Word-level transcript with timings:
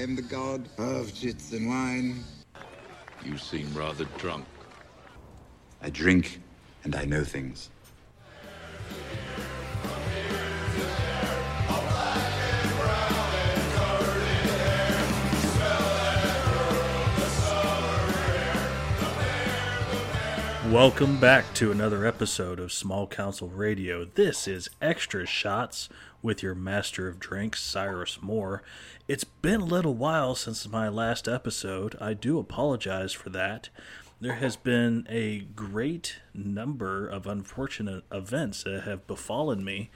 am 0.00 0.16
the 0.16 0.22
god 0.22 0.66
of 0.78 1.14
chits 1.14 1.52
and 1.52 1.68
wine. 1.68 2.24
You 3.22 3.36
seem 3.36 3.68
rather 3.74 4.06
drunk. 4.16 4.46
I 5.82 5.90
drink 5.90 6.40
and 6.84 6.96
I 6.96 7.04
know 7.04 7.22
things. 7.22 7.68
Welcome 20.70 21.20
back 21.20 21.52
to 21.54 21.72
another 21.72 22.06
episode 22.06 22.58
of 22.58 22.72
Small 22.72 23.06
Council 23.06 23.48
Radio. 23.48 24.06
This 24.06 24.48
is 24.48 24.70
Extra 24.80 25.26
Shots 25.26 25.90
with 26.22 26.42
your 26.42 26.54
master 26.54 27.08
of 27.08 27.18
drinks, 27.18 27.62
Cyrus 27.62 28.18
Moore. 28.20 28.62
It's 29.08 29.24
been 29.24 29.60
a 29.60 29.64
little 29.64 29.94
while 29.94 30.34
since 30.34 30.68
my 30.68 30.88
last 30.88 31.28
episode. 31.28 31.96
I 32.00 32.14
do 32.14 32.38
apologize 32.38 33.12
for 33.12 33.30
that. 33.30 33.68
There 34.20 34.34
has 34.34 34.56
been 34.56 35.06
a 35.08 35.40
great 35.40 36.20
number 36.34 37.08
of 37.08 37.26
unfortunate 37.26 38.04
events 38.12 38.62
that 38.64 38.82
have 38.82 39.06
befallen 39.06 39.64
me. 39.64 39.90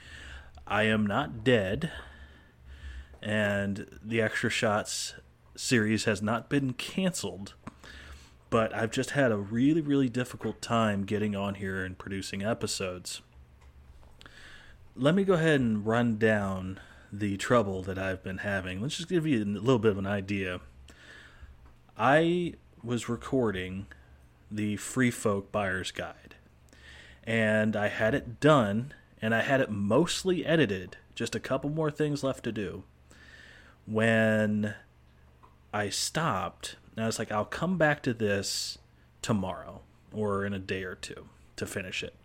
I 0.65 0.83
am 0.83 1.05
not 1.05 1.43
dead, 1.43 1.91
and 3.21 3.85
the 4.03 4.21
Extra 4.21 4.49
Shots 4.49 5.13
series 5.55 6.05
has 6.05 6.21
not 6.21 6.49
been 6.49 6.73
canceled 6.73 7.53
but 8.49 8.73
I've 8.73 8.91
just 8.91 9.11
had 9.11 9.33
a 9.33 9.37
really, 9.37 9.81
really 9.81 10.07
difficult 10.07 10.61
time 10.61 11.03
getting 11.03 11.35
on 11.35 11.55
here 11.55 11.83
and 11.83 11.97
producing 11.97 12.41
episodes. 12.41 13.21
Let 14.97 15.13
me 15.13 15.25
go 15.25 15.33
ahead 15.33 15.59
and 15.59 15.85
run 15.85 16.17
down 16.17 16.79
the 17.11 17.35
trouble 17.35 17.81
that 17.83 17.97
I've 17.97 18.23
been 18.23 18.37
having. 18.37 18.81
Let's 18.81 18.95
just 18.95 19.09
give 19.09 19.27
you 19.27 19.43
a 19.43 19.45
little 19.45 19.77
bit 19.77 19.91
of 19.91 19.97
an 19.97 20.07
idea. 20.07 20.61
I 21.97 22.53
was 22.81 23.09
recording 23.09 23.87
the 24.49 24.77
Free 24.77 25.11
Folk 25.11 25.51
Buyer's 25.51 25.91
Guide, 25.91 26.35
and 27.25 27.75
I 27.75 27.89
had 27.89 28.15
it 28.15 28.39
done, 28.39 28.93
and 29.21 29.35
I 29.35 29.41
had 29.41 29.59
it 29.59 29.69
mostly 29.69 30.45
edited, 30.45 30.95
just 31.13 31.35
a 31.35 31.41
couple 31.41 31.69
more 31.69 31.91
things 31.91 32.23
left 32.23 32.45
to 32.45 32.53
do. 32.53 32.83
When 33.85 34.75
I 35.73 35.89
stopped, 35.89 36.77
and 36.95 37.03
I 37.03 37.07
was 37.07 37.19
like, 37.19 37.33
I'll 37.33 37.43
come 37.43 37.77
back 37.77 38.01
to 38.03 38.13
this 38.13 38.77
tomorrow 39.21 39.81
or 40.13 40.45
in 40.45 40.53
a 40.53 40.59
day 40.59 40.83
or 40.83 40.95
two 40.95 41.27
to 41.57 41.65
finish 41.65 42.01
it. 42.01 42.15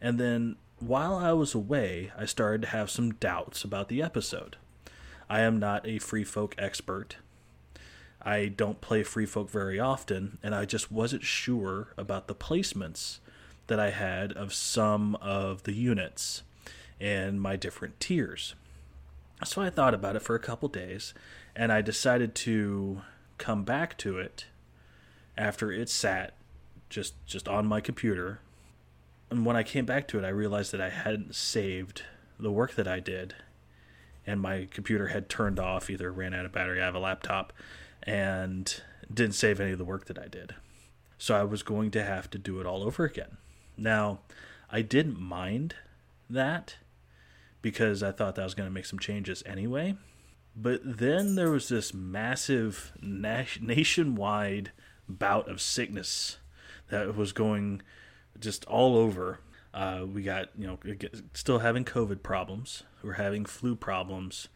And 0.00 0.18
then 0.18 0.56
while 0.86 1.16
I 1.16 1.32
was 1.32 1.54
away, 1.54 2.12
I 2.16 2.24
started 2.24 2.62
to 2.62 2.68
have 2.68 2.90
some 2.90 3.14
doubts 3.14 3.64
about 3.64 3.88
the 3.88 4.02
episode. 4.02 4.56
I 5.28 5.40
am 5.40 5.58
not 5.58 5.86
a 5.86 5.98
free 5.98 6.24
folk 6.24 6.54
expert. 6.58 7.16
I 8.22 8.46
don't 8.46 8.80
play 8.80 9.02
free 9.02 9.26
folk 9.26 9.50
very 9.50 9.78
often, 9.78 10.38
and 10.42 10.54
I 10.54 10.64
just 10.64 10.90
wasn't 10.90 11.22
sure 11.22 11.88
about 11.96 12.26
the 12.28 12.34
placements 12.34 13.18
that 13.66 13.80
I 13.80 13.90
had 13.90 14.32
of 14.32 14.52
some 14.52 15.14
of 15.16 15.62
the 15.64 15.72
units 15.72 16.42
and 17.00 17.40
my 17.40 17.56
different 17.56 18.00
tiers. 18.00 18.54
So 19.44 19.62
I 19.62 19.70
thought 19.70 19.94
about 19.94 20.16
it 20.16 20.22
for 20.22 20.34
a 20.34 20.40
couple 20.40 20.68
days, 20.68 21.12
and 21.56 21.72
I 21.72 21.82
decided 21.82 22.34
to 22.36 23.02
come 23.38 23.64
back 23.64 23.98
to 23.98 24.18
it 24.18 24.46
after 25.36 25.72
it 25.72 25.88
sat 25.88 26.34
just 26.88 27.14
just 27.26 27.48
on 27.48 27.66
my 27.66 27.80
computer. 27.80 28.40
And 29.34 29.44
when 29.44 29.56
I 29.56 29.64
came 29.64 29.84
back 29.84 30.06
to 30.08 30.18
it, 30.20 30.24
I 30.24 30.28
realized 30.28 30.70
that 30.70 30.80
I 30.80 30.90
hadn't 30.90 31.34
saved 31.34 32.04
the 32.38 32.52
work 32.52 32.76
that 32.76 32.86
I 32.86 33.00
did, 33.00 33.34
and 34.24 34.40
my 34.40 34.68
computer 34.70 35.08
had 35.08 35.28
turned 35.28 35.58
off, 35.58 35.90
either 35.90 36.12
ran 36.12 36.32
out 36.32 36.46
of 36.46 36.52
battery. 36.52 36.80
I 36.80 36.84
have 36.84 36.94
a 36.94 37.00
laptop, 37.00 37.52
and 38.04 38.80
didn't 39.12 39.34
save 39.34 39.58
any 39.58 39.72
of 39.72 39.78
the 39.78 39.84
work 39.84 40.04
that 40.04 40.20
I 40.20 40.28
did. 40.28 40.54
So 41.18 41.34
I 41.34 41.42
was 41.42 41.64
going 41.64 41.90
to 41.90 42.04
have 42.04 42.30
to 42.30 42.38
do 42.38 42.60
it 42.60 42.66
all 42.66 42.84
over 42.84 43.04
again. 43.04 43.38
Now, 43.76 44.20
I 44.70 44.82
didn't 44.82 45.18
mind 45.18 45.74
that 46.30 46.76
because 47.60 48.04
I 48.04 48.12
thought 48.12 48.36
that 48.36 48.42
I 48.42 48.44
was 48.44 48.54
going 48.54 48.68
to 48.68 48.74
make 48.74 48.86
some 48.86 49.00
changes 49.00 49.42
anyway. 49.44 49.96
But 50.54 50.80
then 50.84 51.34
there 51.34 51.50
was 51.50 51.68
this 51.68 51.92
massive 51.92 52.92
nationwide 53.02 54.70
bout 55.08 55.48
of 55.48 55.60
sickness 55.60 56.38
that 56.88 57.16
was 57.16 57.32
going 57.32 57.82
just 58.38 58.64
all 58.66 58.96
over. 58.96 59.40
Uh, 59.72 60.04
we 60.10 60.22
got, 60.22 60.50
you 60.56 60.66
know, 60.66 60.78
still 61.32 61.58
having 61.58 61.84
COVID 61.84 62.22
problems. 62.22 62.84
We're 63.02 63.14
having 63.14 63.44
flu 63.44 63.74
problems. 63.74 64.48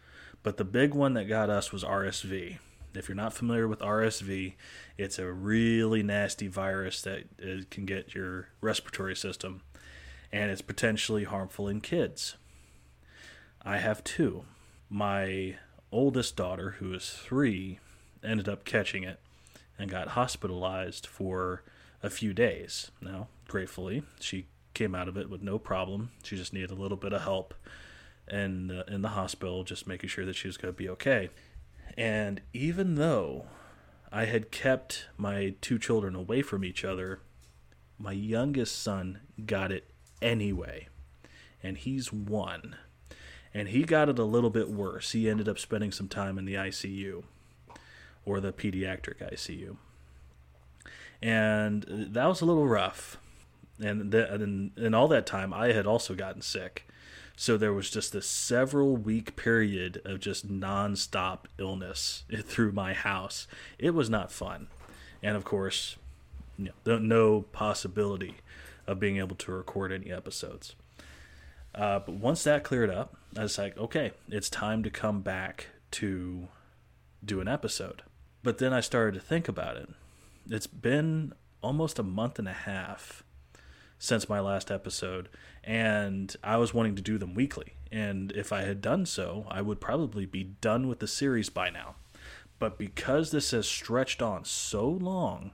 But 0.43 0.57
the 0.57 0.65
big 0.65 0.95
one 0.95 1.15
that 1.15 1.25
got 1.25 1.51
us 1.51 1.73
was 1.73 1.83
RSV. 1.83 2.59
If 2.95 3.09
you're 3.09 3.17
not 3.17 3.35
familiar 3.35 3.69
with 3.69 3.81
RSV, 3.81 4.55
it's 4.97 5.19
a 5.19 5.31
really 5.31 6.03
nasty 6.03 6.47
virus 6.47 7.03
that 7.03 7.25
uh, 7.43 7.65
can 7.71 7.85
get 7.85 8.15
your 8.15 8.49
respiratory 8.61 9.15
system, 9.15 9.63
and 10.33 10.51
it's 10.51 10.63
potentially 10.63 11.25
harmful 11.25 11.69
in 11.69 11.81
kids. 11.81 12.37
I 13.63 13.79
have 13.79 14.03
two. 14.05 14.45
My 14.89 15.57
oldest 15.93 16.37
daughter, 16.37 16.77
who 16.79 16.95
is 16.95 17.11
three, 17.11 17.79
ended 18.25 18.49
up 18.49 18.65
catching 18.65 19.05
it 19.05 19.21
and 19.79 19.91
got 19.91 20.09
hospitalized 20.09 21.07
for 21.07 21.63
a 22.03 22.11
few 22.11 22.33
days. 22.33 22.91
Now, 23.01 23.29
gratefully, 23.49 24.05
she 24.21 24.47
came 24.75 24.95
out 24.95 25.09
of 25.09 25.17
it 25.17 25.29
with 25.29 25.43
no 25.43 25.59
problem. 25.59 26.11
She 26.23 26.37
just 26.37 26.53
needed 26.53 26.71
a 26.71 26.75
little 26.75 26.97
bit 26.97 27.13
of 27.13 27.23
help 27.23 27.55
in 28.31 28.69
the, 28.69 28.85
in 28.93 29.03
the 29.03 29.09
hospital, 29.09 29.65
just 29.65 29.87
making 29.87 30.09
sure 30.09 30.25
that 30.25 30.37
she 30.37 30.47
was 30.47 30.57
going 30.57 30.73
to 30.73 30.79
be 30.79 30.89
okay. 30.91 31.31
And 31.97 32.41
even 32.53 32.95
though 32.95 33.47
I 34.13 34.27
had 34.27 34.53
kept 34.53 35.07
my 35.17 35.55
two 35.61 35.79
children 35.79 36.15
away 36.15 36.43
from 36.43 36.65
each 36.65 36.85
other, 36.85 37.21
my 37.99 38.13
youngest 38.13 38.81
son 38.81 39.21
got 39.45 39.73
it 39.73 39.91
anyway. 40.23 40.89
And 41.61 41.77
he's 41.77 42.13
one 42.13 42.77
and 43.55 43.69
he 43.69 43.83
got 43.83 44.09
it 44.09 44.19
a 44.19 44.25
little 44.25 44.51
bit 44.51 44.71
worse. 44.71 45.13
He 45.13 45.29
ended 45.29 45.49
up 45.49 45.59
spending 45.59 45.93
some 45.93 46.09
time 46.09 46.39
in 46.39 46.45
the 46.45 46.55
ICU 46.55 47.25
or 48.25 48.41
the 48.41 48.53
pediatric 48.53 49.19
ICU, 49.33 49.77
and 51.23 51.85
that 51.89 52.27
was 52.27 52.41
a 52.41 52.45
little 52.45 52.69
rough. 52.69 53.19
And 53.81 54.11
then, 54.11 54.73
in 54.77 54.95
all 54.95 55.09
that 55.09 55.27
time, 55.27 55.55
I 55.55 55.73
had 55.73 55.87
also 55.87 56.15
gotten 56.15 56.43
sick, 56.43 56.89
so 57.37 57.57
there 57.57 57.73
was 57.73 57.91
just 57.91 58.15
a 58.15 58.23
several 58.23 58.97
week 58.97 59.37
period 59.37 60.03
of 60.05 60.19
just 60.19 60.49
nonstop 60.49 61.45
illness 61.59 62.25
through 62.45 62.73
my 62.73 62.95
house. 62.95 63.47
It 63.79 63.91
was 63.91 64.11
not 64.11 64.33
fun, 64.33 64.67
and 65.23 65.37
of 65.37 65.45
course, 65.45 65.97
no 66.85 67.43
possibility 67.53 68.37
of 68.89 68.99
being 68.99 69.19
able 69.19 69.37
to 69.37 69.53
record 69.53 69.93
any 69.93 70.11
episodes. 70.11 70.75
Uh, 71.75 72.01
but 72.01 72.15
once 72.15 72.43
that 72.43 72.65
cleared 72.65 72.91
up, 72.91 73.17
I 73.37 73.43
was 73.43 73.59
like, 73.59 73.77
okay, 73.79 74.13
it's 74.29 74.51
time 74.51 74.83
to 74.83 74.91
come 74.91 75.21
back 75.21 75.69
to 75.93 76.49
do 77.25 77.41
an 77.41 77.47
episode. 77.47 78.03
But 78.43 78.59
then 78.59 78.73
I 78.73 78.81
started 78.81 79.15
to 79.15 79.25
think 79.25 79.49
about 79.49 79.77
it. 79.77 79.89
It's 80.49 80.67
been 80.67 81.33
almost 81.63 81.99
a 81.99 82.03
month 82.03 82.39
and 82.39 82.49
a 82.49 82.53
half 82.53 83.23
since 83.99 84.29
my 84.29 84.41
last 84.41 84.71
episode, 84.71 85.29
and 85.65 86.35
I 86.43 86.57
was 86.57 86.73
wanting 86.73 86.95
to 86.97 87.03
do 87.03 87.19
them 87.19 87.35
weekly. 87.35 87.75
And 87.91 88.33
if 88.33 88.53
I 88.53 88.63
had 88.63 88.81
done 88.81 89.07
so, 89.07 89.47
I 89.51 89.63
would 89.63 89.81
probably 89.81 90.27
be 90.27 90.45
done 90.61 90.89
with 90.89 91.01
the 91.01 91.09
series 91.09 91.49
by 91.49 91.71
now. 91.71 91.97
But 92.59 92.79
because 92.79 93.31
this 93.31 93.51
has 93.53 93.67
stretched 93.67 94.21
on 94.21 94.45
so 94.45 94.89
long, 94.89 95.53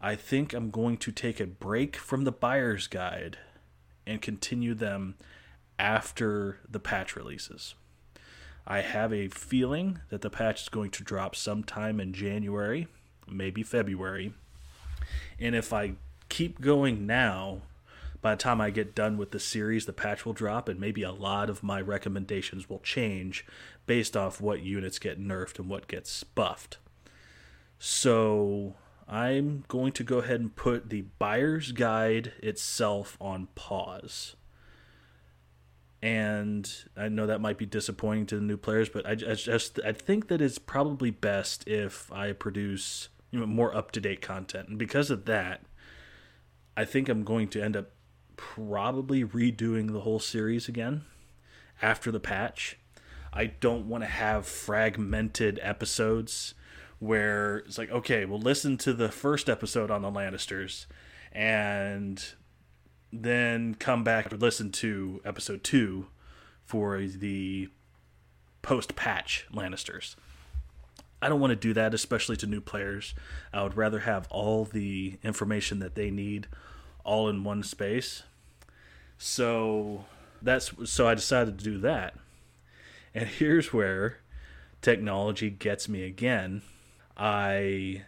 I 0.00 0.16
think 0.16 0.52
I'm 0.52 0.70
going 0.70 0.96
to 0.98 1.12
take 1.12 1.40
a 1.40 1.46
break 1.46 1.96
from 1.96 2.24
the 2.24 2.32
buyer's 2.32 2.86
guide 2.86 3.38
and 4.06 4.20
continue 4.20 4.74
them 4.74 5.16
after 5.78 6.58
the 6.68 6.80
patch 6.80 7.16
releases. 7.16 7.74
I 8.66 8.80
have 8.80 9.12
a 9.12 9.28
feeling 9.28 10.00
that 10.08 10.22
the 10.22 10.30
patch 10.30 10.62
is 10.62 10.68
going 10.68 10.90
to 10.92 11.04
drop 11.04 11.36
sometime 11.36 12.00
in 12.00 12.12
January, 12.12 12.88
maybe 13.28 13.62
February. 13.62 14.32
And 15.38 15.54
if 15.54 15.72
I 15.72 15.94
keep 16.28 16.60
going 16.60 17.06
now, 17.06 17.62
by 18.20 18.32
the 18.32 18.42
time 18.42 18.60
I 18.60 18.70
get 18.70 18.94
done 18.94 19.16
with 19.18 19.32
the 19.32 19.38
series, 19.38 19.86
the 19.86 19.92
patch 19.92 20.24
will 20.24 20.32
drop, 20.32 20.68
and 20.68 20.80
maybe 20.80 21.02
a 21.02 21.12
lot 21.12 21.50
of 21.50 21.62
my 21.62 21.80
recommendations 21.80 22.68
will 22.68 22.78
change 22.78 23.44
based 23.86 24.16
off 24.16 24.40
what 24.40 24.62
units 24.62 24.98
get 24.98 25.20
nerfed 25.20 25.58
and 25.58 25.68
what 25.68 25.88
gets 25.88 26.24
buffed. 26.24 26.78
So 27.78 28.76
I'm 29.06 29.64
going 29.68 29.92
to 29.92 30.02
go 30.04 30.18
ahead 30.18 30.40
and 30.40 30.56
put 30.56 30.88
the 30.88 31.02
buyer's 31.18 31.72
guide 31.72 32.32
itself 32.42 33.18
on 33.20 33.48
pause. 33.54 34.36
And 36.00 36.70
I 36.96 37.08
know 37.08 37.26
that 37.26 37.40
might 37.40 37.58
be 37.58 37.66
disappointing 37.66 38.26
to 38.26 38.36
the 38.36 38.42
new 38.42 38.56
players, 38.56 38.88
but 38.88 39.06
I, 39.06 39.12
I 39.12 39.34
just 39.34 39.80
I 39.84 39.92
think 39.92 40.28
that 40.28 40.40
it's 40.40 40.58
probably 40.58 41.10
best 41.10 41.66
if 41.66 42.12
I 42.12 42.32
produce 42.32 43.08
you 43.30 43.40
know 43.40 43.46
more 43.46 43.74
up 43.74 43.90
to 43.92 44.00
date 44.00 44.20
content, 44.20 44.68
and 44.68 44.78
because 44.78 45.10
of 45.10 45.24
that, 45.24 45.62
I 46.76 46.84
think 46.84 47.08
I'm 47.08 47.24
going 47.24 47.48
to 47.48 47.62
end 47.62 47.76
up 47.76 47.90
probably 48.36 49.24
redoing 49.24 49.92
the 49.92 50.00
whole 50.00 50.18
series 50.18 50.68
again 50.68 51.04
after 51.80 52.10
the 52.10 52.20
patch. 52.20 52.78
I 53.32 53.46
don't 53.46 53.88
want 53.88 54.04
to 54.04 54.10
have 54.10 54.46
fragmented 54.46 55.58
episodes 55.62 56.54
where 56.98 57.58
it's 57.58 57.78
like, 57.78 57.90
okay, 57.90 58.24
well, 58.24 58.38
listen 58.38 58.76
to 58.78 58.92
the 58.92 59.10
first 59.10 59.48
episode 59.48 59.90
on 59.90 60.02
the 60.02 60.10
Lannisters 60.10 60.86
and 61.32 62.24
then 63.12 63.74
come 63.74 64.04
back 64.04 64.30
and 64.30 64.40
listen 64.40 64.70
to 64.70 65.20
episode 65.24 65.62
two 65.62 66.06
for 66.64 67.00
the 67.00 67.68
post 68.62 68.96
patch 68.96 69.46
Lannisters. 69.52 70.16
I 71.24 71.30
don't 71.30 71.40
want 71.40 71.52
to 71.52 71.56
do 71.56 71.72
that, 71.72 71.94
especially 71.94 72.36
to 72.36 72.46
new 72.46 72.60
players. 72.60 73.14
I 73.50 73.62
would 73.62 73.78
rather 73.78 74.00
have 74.00 74.28
all 74.28 74.66
the 74.66 75.16
information 75.22 75.78
that 75.78 75.94
they 75.94 76.10
need 76.10 76.48
all 77.02 77.30
in 77.30 77.44
one 77.44 77.62
space. 77.62 78.24
So 79.16 80.04
that's 80.42 80.72
so 80.84 81.08
I 81.08 81.14
decided 81.14 81.58
to 81.58 81.64
do 81.64 81.78
that. 81.78 82.18
And 83.14 83.26
here's 83.38 83.72
where 83.72 84.18
technology 84.82 85.48
gets 85.48 85.88
me 85.88 86.04
again. 86.04 86.60
I 87.16 88.02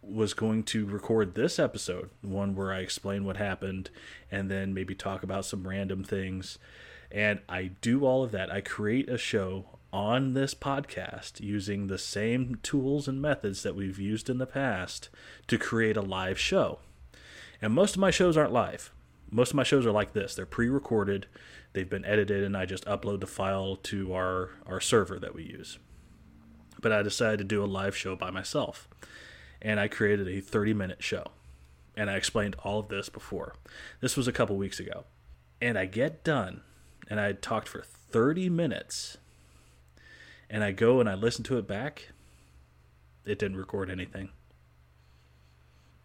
was 0.00 0.32
going 0.32 0.62
to 0.62 0.86
record 0.86 1.34
this 1.34 1.58
episode, 1.58 2.10
one 2.20 2.54
where 2.54 2.72
I 2.72 2.78
explain 2.78 3.24
what 3.24 3.38
happened 3.38 3.90
and 4.30 4.48
then 4.48 4.72
maybe 4.72 4.94
talk 4.94 5.24
about 5.24 5.46
some 5.46 5.66
random 5.66 6.04
things. 6.04 6.60
And 7.10 7.40
I 7.48 7.72
do 7.80 8.04
all 8.04 8.22
of 8.22 8.30
that. 8.30 8.52
I 8.52 8.60
create 8.60 9.08
a 9.08 9.18
show 9.18 9.80
on 9.92 10.32
this 10.32 10.54
podcast 10.54 11.40
using 11.40 11.86
the 11.86 11.98
same 11.98 12.56
tools 12.62 13.06
and 13.06 13.20
methods 13.20 13.62
that 13.62 13.74
we've 13.74 13.98
used 13.98 14.30
in 14.30 14.38
the 14.38 14.46
past 14.46 15.10
to 15.46 15.58
create 15.58 15.96
a 15.96 16.02
live 16.02 16.38
show. 16.38 16.78
And 17.60 17.72
most 17.74 17.94
of 17.94 18.00
my 18.00 18.10
shows 18.10 18.36
aren't 18.36 18.52
live. 18.52 18.90
Most 19.30 19.50
of 19.50 19.56
my 19.56 19.62
shows 19.62 19.86
are 19.86 19.92
like 19.92 20.12
this. 20.12 20.34
They're 20.34 20.46
pre-recorded, 20.46 21.26
they've 21.72 21.88
been 21.88 22.04
edited 22.04 22.42
and 22.42 22.56
I 22.56 22.66
just 22.66 22.84
upload 22.86 23.20
the 23.20 23.26
file 23.26 23.76
to 23.76 24.14
our 24.14 24.50
our 24.66 24.80
server 24.80 25.18
that 25.18 25.34
we 25.34 25.44
use. 25.44 25.78
But 26.80 26.92
I 26.92 27.02
decided 27.02 27.38
to 27.38 27.44
do 27.44 27.62
a 27.62 27.66
live 27.66 27.96
show 27.96 28.16
by 28.16 28.30
myself. 28.30 28.88
And 29.60 29.78
I 29.78 29.86
created 29.86 30.26
a 30.26 30.42
30-minute 30.42 31.02
show. 31.02 31.26
And 31.96 32.10
I 32.10 32.16
explained 32.16 32.56
all 32.64 32.80
of 32.80 32.88
this 32.88 33.08
before. 33.08 33.54
This 34.00 34.16
was 34.16 34.26
a 34.26 34.32
couple 34.32 34.56
weeks 34.56 34.80
ago. 34.80 35.04
And 35.60 35.78
I 35.78 35.86
get 35.86 36.24
done 36.24 36.62
and 37.08 37.20
I 37.20 37.32
talked 37.32 37.68
for 37.68 37.82
30 37.82 38.48
minutes 38.48 39.18
and 40.52 40.62
I 40.62 40.70
go 40.70 41.00
and 41.00 41.08
I 41.08 41.14
listen 41.14 41.42
to 41.44 41.56
it 41.56 41.66
back, 41.66 42.10
it 43.24 43.38
didn't 43.38 43.56
record 43.56 43.90
anything. 43.90 44.28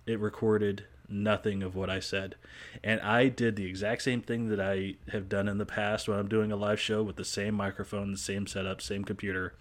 It 0.06 0.22
recorded 0.22 0.86
nothing 1.10 1.62
of 1.62 1.76
what 1.76 1.90
I 1.90 2.00
said. 2.00 2.36
And 2.82 3.02
I 3.02 3.28
did 3.28 3.58
the 3.58 3.66
exact 3.66 4.04
same 4.04 4.22
thing 4.22 4.48
that 4.48 4.60
I 4.60 4.96
have 5.12 5.28
done 5.28 5.50
in 5.50 5.58
the 5.58 5.66
past 5.66 6.08
when 6.08 6.18
I'm 6.18 6.30
doing 6.30 6.52
a 6.52 6.56
live 6.56 6.80
show 6.80 7.04
with 7.04 7.18
the 7.18 7.26
same 7.26 7.56
microphone, 7.56 8.12
the 8.12 8.18
same 8.18 8.48
setup, 8.48 8.82
same 8.82 9.04
computer, 9.04 9.54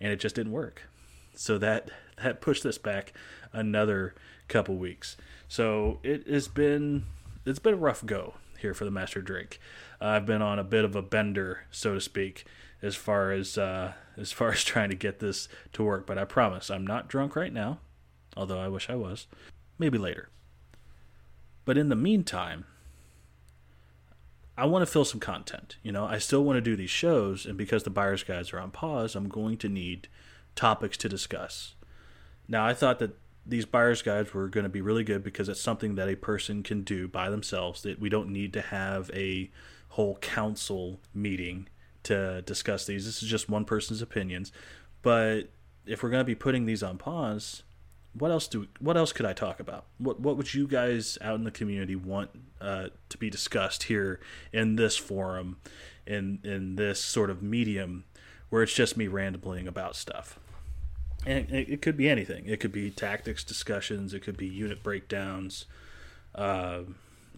and 0.00 0.12
it 0.12 0.18
just 0.18 0.34
didn't 0.34 0.52
work. 0.52 0.82
So 1.36 1.56
that 1.58 1.90
that 2.22 2.40
pushed 2.40 2.64
this 2.64 2.78
back 2.78 3.12
another 3.52 4.14
couple 4.48 4.76
weeks. 4.76 5.16
So 5.46 6.00
it 6.02 6.26
has 6.26 6.48
been 6.48 7.04
it's 7.46 7.60
been 7.60 7.74
a 7.74 7.78
rough 7.78 8.04
go 8.04 8.34
here 8.58 8.74
for 8.74 8.84
the 8.84 8.90
Master 8.90 9.22
Drink. 9.22 9.60
I've 10.00 10.26
been 10.26 10.42
on 10.42 10.58
a 10.58 10.64
bit 10.64 10.84
of 10.84 10.96
a 10.96 11.02
bender, 11.02 11.66
so 11.70 11.94
to 11.94 12.00
speak, 12.00 12.44
as 12.84 12.94
far 12.94 13.32
as 13.32 13.56
uh, 13.56 13.92
as 14.16 14.30
far 14.30 14.50
as 14.52 14.62
trying 14.62 14.90
to 14.90 14.96
get 14.96 15.18
this 15.18 15.48
to 15.72 15.82
work. 15.82 16.06
But 16.06 16.18
I 16.18 16.24
promise 16.24 16.70
I'm 16.70 16.86
not 16.86 17.08
drunk 17.08 17.34
right 17.34 17.52
now, 17.52 17.78
although 18.36 18.60
I 18.60 18.68
wish 18.68 18.90
I 18.90 18.94
was. 18.94 19.26
Maybe 19.78 19.98
later. 19.98 20.28
But 21.64 21.78
in 21.78 21.88
the 21.88 21.96
meantime, 21.96 22.66
I 24.56 24.66
want 24.66 24.82
to 24.82 24.90
fill 24.90 25.04
some 25.04 25.18
content. 25.18 25.76
You 25.82 25.90
know, 25.90 26.04
I 26.04 26.18
still 26.18 26.44
want 26.44 26.58
to 26.58 26.60
do 26.60 26.76
these 26.76 26.90
shows, 26.90 27.46
and 27.46 27.56
because 27.56 27.82
the 27.82 27.90
buyer's 27.90 28.22
guides 28.22 28.52
are 28.52 28.60
on 28.60 28.70
pause, 28.70 29.16
I'm 29.16 29.28
going 29.28 29.56
to 29.58 29.68
need 29.68 30.08
topics 30.54 30.96
to 30.98 31.08
discuss. 31.08 31.74
Now, 32.46 32.64
I 32.64 32.74
thought 32.74 32.98
that 33.00 33.18
these 33.46 33.64
buyer's 33.64 34.02
guides 34.02 34.32
were 34.32 34.48
going 34.48 34.64
to 34.64 34.70
be 34.70 34.80
really 34.80 35.04
good 35.04 35.24
because 35.24 35.48
it's 35.48 35.60
something 35.60 35.96
that 35.96 36.08
a 36.08 36.16
person 36.16 36.62
can 36.62 36.82
do 36.82 37.08
by 37.08 37.30
themselves. 37.30 37.82
That 37.82 37.98
we 37.98 38.10
don't 38.10 38.28
need 38.28 38.52
to 38.52 38.60
have 38.60 39.10
a 39.12 39.50
whole 39.88 40.16
council 40.16 41.00
meeting 41.14 41.68
to 42.04 42.42
discuss 42.42 42.86
these. 42.86 43.04
This 43.04 43.22
is 43.22 43.28
just 43.28 43.48
one 43.48 43.64
person's 43.64 44.00
opinions. 44.00 44.52
But 45.02 45.50
if 45.86 46.02
we're 46.02 46.10
going 46.10 46.20
to 46.20 46.24
be 46.24 46.34
putting 46.34 46.66
these 46.66 46.82
on 46.82 46.98
pause, 46.98 47.62
what 48.14 48.30
else 48.30 48.46
do 48.46 48.68
what 48.78 48.96
else 48.96 49.12
could 49.12 49.26
I 49.26 49.32
talk 49.32 49.60
about? 49.60 49.86
What 49.98 50.20
what 50.20 50.36
would 50.36 50.54
you 50.54 50.66
guys 50.66 51.18
out 51.20 51.34
in 51.34 51.44
the 51.44 51.50
community 51.50 51.96
want 51.96 52.30
uh, 52.60 52.88
to 53.08 53.18
be 53.18 53.28
discussed 53.28 53.84
here 53.84 54.20
in 54.52 54.76
this 54.76 54.96
forum, 54.96 55.56
in 56.06 56.38
in 56.44 56.76
this 56.76 57.00
sort 57.00 57.28
of 57.28 57.42
medium 57.42 58.04
where 58.50 58.62
it's 58.62 58.74
just 58.74 58.96
me 58.96 59.08
rambling 59.08 59.66
about 59.66 59.96
stuff? 59.96 60.38
And 61.26 61.50
it, 61.50 61.80
could 61.80 61.96
be 61.96 62.08
anything. 62.08 62.44
It 62.46 62.60
could 62.60 62.70
be 62.70 62.90
tactics 62.90 63.42
discussions. 63.44 64.12
It 64.12 64.20
could 64.20 64.36
be 64.36 64.46
unit 64.46 64.82
breakdowns. 64.82 65.64
Uh, 66.34 66.80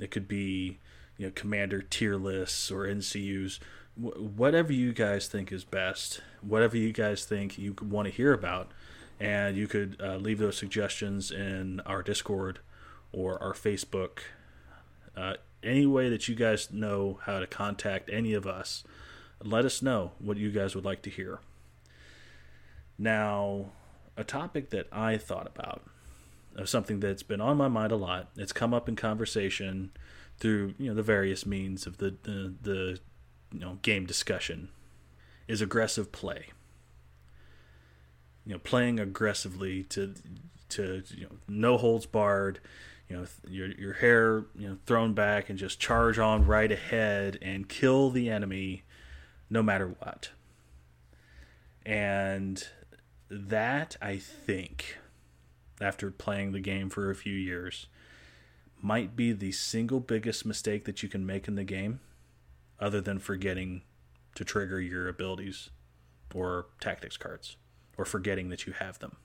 it 0.00 0.10
could 0.10 0.26
be 0.26 0.78
you 1.16 1.26
know 1.26 1.32
commander 1.34 1.80
tier 1.80 2.16
lists 2.16 2.70
or 2.70 2.86
NCUs 2.86 3.60
whatever 3.96 4.72
you 4.72 4.92
guys 4.92 5.26
think 5.26 5.50
is 5.50 5.64
best, 5.64 6.20
whatever 6.42 6.76
you 6.76 6.92
guys 6.92 7.24
think 7.24 7.58
you 7.58 7.74
want 7.80 8.06
to 8.06 8.12
hear 8.12 8.32
about, 8.32 8.70
and 9.18 9.56
you 9.56 9.66
could 9.66 9.96
uh, 10.00 10.16
leave 10.16 10.38
those 10.38 10.58
suggestions 10.58 11.30
in 11.30 11.80
our 11.80 12.02
Discord 12.02 12.60
or 13.12 13.42
our 13.42 13.52
Facebook. 13.52 14.18
Uh, 15.16 15.34
any 15.62 15.86
way 15.86 16.10
that 16.10 16.28
you 16.28 16.34
guys 16.34 16.70
know 16.70 17.18
how 17.24 17.40
to 17.40 17.46
contact 17.46 18.10
any 18.12 18.34
of 18.34 18.46
us, 18.46 18.84
let 19.42 19.64
us 19.64 19.80
know 19.80 20.12
what 20.18 20.36
you 20.36 20.50
guys 20.50 20.74
would 20.74 20.84
like 20.84 21.02
to 21.02 21.10
hear. 21.10 21.40
Now, 22.98 23.70
a 24.16 24.24
topic 24.24 24.70
that 24.70 24.86
I 24.92 25.16
thought 25.16 25.46
about, 25.46 25.82
of 26.54 26.68
something 26.68 27.00
that's 27.00 27.22
been 27.22 27.40
on 27.40 27.56
my 27.56 27.68
mind 27.68 27.92
a 27.92 27.96
lot, 27.96 28.28
it's 28.36 28.52
come 28.52 28.72
up 28.72 28.88
in 28.88 28.96
conversation 28.96 29.90
through 30.38 30.74
you 30.78 30.88
know 30.88 30.94
the 30.94 31.02
various 31.02 31.46
means 31.46 31.86
of 31.86 31.98
the 31.98 32.14
the, 32.22 32.54
the 32.62 33.00
you 33.56 33.64
know 33.64 33.78
game 33.80 34.04
discussion 34.04 34.68
is 35.48 35.62
aggressive 35.62 36.12
play. 36.12 36.48
You 38.44 38.52
know, 38.52 38.58
playing 38.58 39.00
aggressively 39.00 39.82
to 39.84 40.14
to 40.70 41.02
you 41.08 41.24
know 41.24 41.36
no 41.48 41.78
holds 41.78 42.04
barred, 42.04 42.60
you 43.08 43.16
know 43.16 43.26
your 43.48 43.68
your 43.68 43.94
hair 43.94 44.44
you 44.54 44.68
know 44.68 44.76
thrown 44.84 45.14
back 45.14 45.48
and 45.48 45.58
just 45.58 45.80
charge 45.80 46.18
on 46.18 46.46
right 46.46 46.70
ahead 46.70 47.38
and 47.40 47.68
kill 47.68 48.10
the 48.10 48.28
enemy 48.28 48.82
no 49.48 49.62
matter 49.62 49.88
what. 49.88 50.30
And 51.84 52.62
that 53.30 53.96
I 54.02 54.18
think 54.18 54.98
after 55.80 56.10
playing 56.10 56.52
the 56.52 56.60
game 56.60 56.90
for 56.90 57.10
a 57.10 57.14
few 57.14 57.34
years 57.34 57.86
might 58.82 59.16
be 59.16 59.32
the 59.32 59.52
single 59.52 60.00
biggest 60.00 60.44
mistake 60.44 60.84
that 60.84 61.02
you 61.02 61.08
can 61.08 61.24
make 61.24 61.48
in 61.48 61.54
the 61.54 61.64
game 61.64 62.00
other 62.80 63.00
than 63.00 63.18
forgetting 63.18 63.82
to 64.34 64.44
trigger 64.44 64.80
your 64.80 65.08
abilities 65.08 65.70
or 66.34 66.66
tactics 66.80 67.16
cards 67.16 67.56
or 67.96 68.04
forgetting 68.04 68.50
that 68.50 68.66
you 68.66 68.72
have 68.74 68.98
them. 68.98 69.16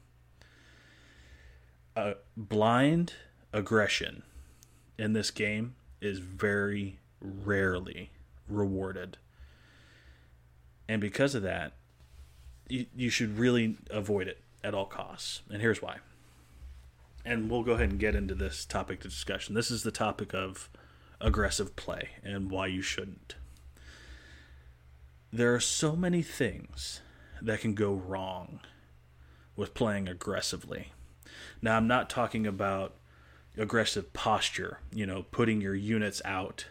Uh, 1.95 2.13
blind 2.37 3.13
aggression 3.51 4.23
in 4.97 5.13
this 5.13 5.29
game 5.29 5.75
is 5.99 6.19
very 6.19 6.99
rarely 7.19 8.11
rewarded. 8.47 9.17
And 10.87 11.01
because 11.01 11.35
of 11.35 11.43
that, 11.43 11.73
you, 12.69 12.85
you 12.95 13.09
should 13.09 13.37
really 13.37 13.77
avoid 13.89 14.27
it 14.27 14.41
at 14.63 14.73
all 14.73 14.85
costs. 14.85 15.41
And 15.49 15.61
here's 15.61 15.81
why. 15.81 15.97
And 17.25 17.49
we'll 17.49 17.63
go 17.63 17.73
ahead 17.73 17.89
and 17.89 17.99
get 17.99 18.15
into 18.15 18.33
this 18.33 18.65
topic 18.65 19.03
of 19.03 19.11
discussion. 19.11 19.53
This 19.53 19.69
is 19.69 19.83
the 19.83 19.91
topic 19.91 20.33
of 20.33 20.69
aggressive 21.19 21.75
play 21.75 22.09
and 22.23 22.49
why 22.49 22.67
you 22.67 22.81
shouldn't 22.81 23.35
there 25.33 25.53
are 25.55 25.59
so 25.59 25.95
many 25.95 26.21
things 26.21 27.01
that 27.41 27.61
can 27.61 27.73
go 27.73 27.93
wrong 27.93 28.59
with 29.55 29.73
playing 29.73 30.07
aggressively. 30.07 30.91
Now, 31.61 31.77
I'm 31.77 31.87
not 31.87 32.09
talking 32.09 32.45
about 32.45 32.95
aggressive 33.57 34.13
posture, 34.13 34.79
you 34.93 35.05
know, 35.05 35.23
putting 35.31 35.61
your 35.61 35.75
units 35.75 36.21
out, 36.25 36.65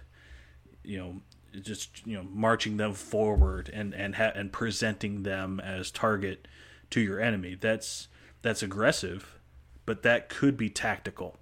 you 0.83 0.99
know, 0.99 1.21
just 1.63 2.07
you 2.07 2.17
know 2.17 2.23
marching 2.23 2.77
them 2.77 2.95
forward 2.95 3.71
and 3.73 3.93
and 3.95 4.15
ha- 4.15 4.33
and 4.35 4.53
presenting 4.53 5.25
them 5.25 5.59
as 5.61 5.91
target 5.91 6.47
to 6.91 7.01
your 7.01 7.21
enemy. 7.21 7.57
That's 7.61 8.09
that's 8.43 8.63
aggressive, 8.63 9.39
but 9.87 10.03
that 10.03 10.29
could 10.29 10.57
be 10.57 10.71
tactical. 10.71 11.37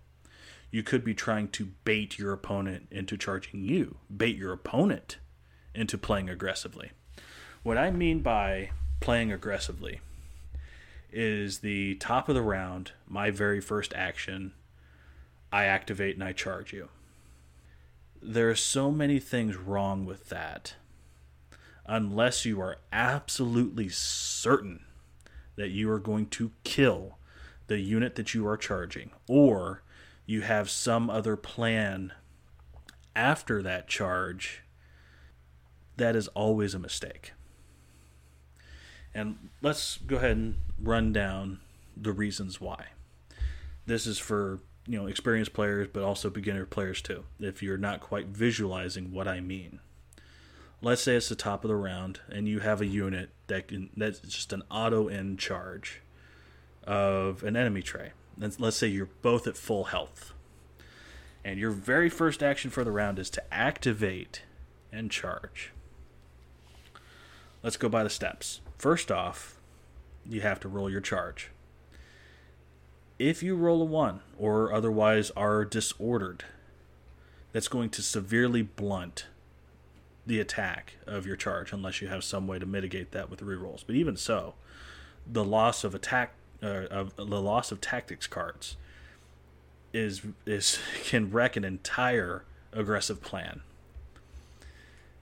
You 0.70 0.82
could 0.82 1.04
be 1.04 1.14
trying 1.14 1.48
to 1.48 1.68
bait 1.84 2.18
your 2.18 2.32
opponent 2.32 2.88
into 2.90 3.16
charging 3.16 3.62
you, 3.62 3.96
bait 4.14 4.37
your 4.37 4.52
opponent 4.52 5.18
into 5.75 5.96
playing 5.96 6.28
aggressively. 6.28 6.92
What 7.62 7.76
I 7.78 7.90
mean 7.90 8.20
by 8.20 8.70
playing 9.00 9.30
aggressively 9.32 10.00
is 11.12 11.58
the 11.58 11.96
top 11.96 12.28
of 12.28 12.34
the 12.34 12.42
round, 12.42 12.92
my 13.06 13.30
very 13.30 13.60
first 13.60 13.92
action, 13.94 14.52
I 15.52 15.64
activate 15.64 16.14
and 16.14 16.24
I 16.24 16.32
charge 16.32 16.72
you. 16.72 16.88
There 18.22 18.48
are 18.50 18.54
so 18.56 18.90
many 18.90 19.18
things 19.20 19.56
wrong 19.56 20.04
with 20.06 20.28
that. 20.28 20.74
unless 21.88 22.44
you 22.44 22.60
are 22.60 22.76
absolutely 22.92 23.88
certain 23.88 24.84
that 25.56 25.70
you 25.70 25.90
are 25.90 25.98
going 25.98 26.26
to 26.26 26.52
kill 26.62 27.18
the 27.66 27.78
unit 27.80 28.14
that 28.14 28.34
you 28.34 28.46
are 28.46 28.56
charging, 28.56 29.10
or 29.26 29.82
you 30.26 30.42
have 30.42 30.70
some 30.70 31.10
other 31.10 31.36
plan 31.36 32.12
after 33.16 33.62
that 33.62 33.88
charge, 33.88 34.62
that 35.96 36.14
is 36.14 36.28
always 36.28 36.74
a 36.74 36.78
mistake. 36.78 37.32
And 39.18 39.50
let's 39.62 39.96
go 39.98 40.14
ahead 40.14 40.37
and 40.37 40.54
run 40.80 41.12
down 41.12 41.58
the 41.96 42.12
reasons 42.12 42.60
why. 42.60 42.87
This 43.84 44.06
is 44.06 44.16
for 44.16 44.60
you 44.87 44.96
know 44.96 45.08
experienced 45.08 45.52
players, 45.52 45.88
but 45.92 46.04
also 46.04 46.30
beginner 46.30 46.64
players 46.64 47.02
too. 47.02 47.25
If 47.40 47.60
you're 47.60 47.76
not 47.76 48.00
quite 48.00 48.26
visualizing 48.26 49.12
what 49.12 49.26
I 49.26 49.40
mean, 49.40 49.80
let's 50.80 51.02
say 51.02 51.16
it's 51.16 51.28
the 51.28 51.34
top 51.34 51.64
of 51.64 51.68
the 51.68 51.75
round, 51.75 52.20
and 52.30 52.46
you 52.46 52.60
have 52.60 52.80
a 52.80 52.87
unit 52.87 53.30
that 53.48 53.66
can 53.66 53.90
that's 53.96 54.20
just 54.20 54.52
an 54.52 54.62
auto 54.70 55.08
end 55.08 55.40
charge 55.40 56.00
of 56.84 57.42
an 57.42 57.56
enemy 57.56 57.82
tray. 57.82 58.12
And 58.40 58.54
let's 58.60 58.76
say 58.76 58.87
you're 58.87 59.10
both 59.20 59.48
at 59.48 59.56
full 59.56 59.84
health, 59.84 60.32
and 61.44 61.58
your 61.58 61.72
very 61.72 62.08
first 62.08 62.40
action 62.40 62.70
for 62.70 62.84
the 62.84 62.92
round 62.92 63.18
is 63.18 63.30
to 63.30 63.42
activate 63.52 64.42
and 64.92 65.10
charge. 65.10 65.72
Let's 67.64 67.76
go 67.76 67.88
by 67.88 68.04
the 68.04 68.10
steps. 68.10 68.60
First 68.78 69.11
off, 69.11 69.58
you 70.28 70.40
have 70.40 70.61
to 70.61 70.68
roll 70.68 70.88
your 70.88 71.00
charge. 71.00 71.50
If 73.18 73.42
you 73.42 73.56
roll 73.56 73.82
a 73.82 73.85
1 73.85 74.20
or 74.38 74.73
otherwise 74.73 75.32
are 75.32 75.64
disordered, 75.64 76.44
that's 77.52 77.66
going 77.66 77.90
to 77.90 78.02
severely 78.02 78.62
blunt 78.62 79.26
the 80.25 80.38
attack 80.38 80.94
of 81.06 81.26
your 81.26 81.35
charge 81.35 81.73
unless 81.73 82.00
you 82.00 82.06
have 82.06 82.23
some 82.23 82.47
way 82.47 82.61
to 82.61 82.66
mitigate 82.66 83.11
that 83.11 83.28
with 83.28 83.40
rerolls. 83.40 83.82
But 83.85 83.97
even 83.97 84.16
so, 84.16 84.54
the 85.26 85.44
loss 85.44 85.82
of 85.82 85.94
attack 85.94 86.35
uh, 86.62 86.87
of 86.90 87.16
the 87.16 87.25
loss 87.25 87.73
of 87.73 87.80
tactics 87.80 88.26
cards 88.26 88.76
is 89.92 90.23
is 90.47 90.78
can 91.04 91.30
wreck 91.30 91.56
an 91.56 91.64
entire 91.64 92.44
aggressive 92.73 93.23
plan. 93.23 93.62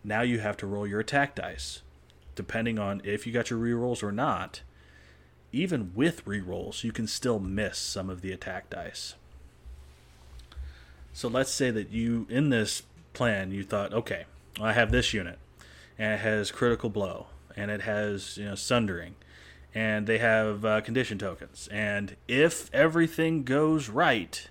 Now 0.05 0.23
you 0.23 0.41
have 0.41 0.57
to 0.59 0.67
roll 0.67 0.87
your 0.87 1.01
attack 1.01 1.35
dice 1.35 1.83
depending 2.37 2.79
on 2.79 3.03
if 3.03 3.27
you 3.27 3.33
got 3.33 3.51
your 3.51 3.59
rerolls 3.59 4.05
or 4.05 4.13
not, 4.13 4.61
even 5.51 5.93
with 5.95 6.25
rerolls, 6.25 6.85
you 6.85 6.93
can 6.93 7.09
still 7.09 7.41
miss 7.41 7.79
some 7.79 8.09
of 8.09 8.21
the 8.21 8.31
attack 8.31 8.71
dice. 8.71 9.15
So 11.13 11.29
let's 11.29 11.51
say 11.51 11.71
that 11.71 11.91
you, 11.91 12.27
in 12.29 12.51
this 12.51 12.83
plan, 13.15 13.51
you 13.51 13.65
thought, 13.65 13.93
okay, 13.93 14.27
I 14.61 14.75
have 14.75 14.93
this 14.93 15.15
unit, 15.15 15.39
and 15.99 16.13
it 16.13 16.21
has 16.21 16.51
critical 16.51 16.91
blow, 16.91 17.27
and 17.57 17.71
it 17.71 17.83
has 17.83 18.37
you 18.37 18.45
know 18.45 18.55
sundering, 18.55 19.15
and 19.75 20.07
they 20.07 20.19
have 20.19 20.65
uh, 20.65 20.81
condition 20.83 21.19
tokens, 21.19 21.69
and 21.73 22.17
if 22.29 22.73
everything 22.75 23.45
goes 23.45 23.89
right, 23.89 24.49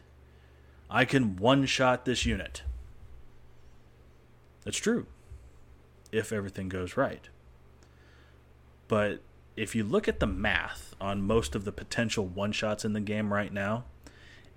I 0.89 1.05
can 1.05 1.35
one 1.37 1.65
shot 1.65 2.05
this 2.05 2.25
unit. 2.25 2.63
That's 4.63 4.77
true. 4.77 5.05
If 6.11 6.31
everything 6.31 6.69
goes 6.69 6.97
right. 6.97 7.29
But 8.87 9.21
if 9.55 9.75
you 9.75 9.83
look 9.83 10.07
at 10.07 10.19
the 10.19 10.27
math 10.27 10.95
on 10.99 11.21
most 11.21 11.55
of 11.55 11.65
the 11.65 11.71
potential 11.71 12.25
one 12.25 12.51
shots 12.51 12.85
in 12.85 12.93
the 12.93 12.99
game 12.99 13.33
right 13.33 13.51
now, 13.51 13.85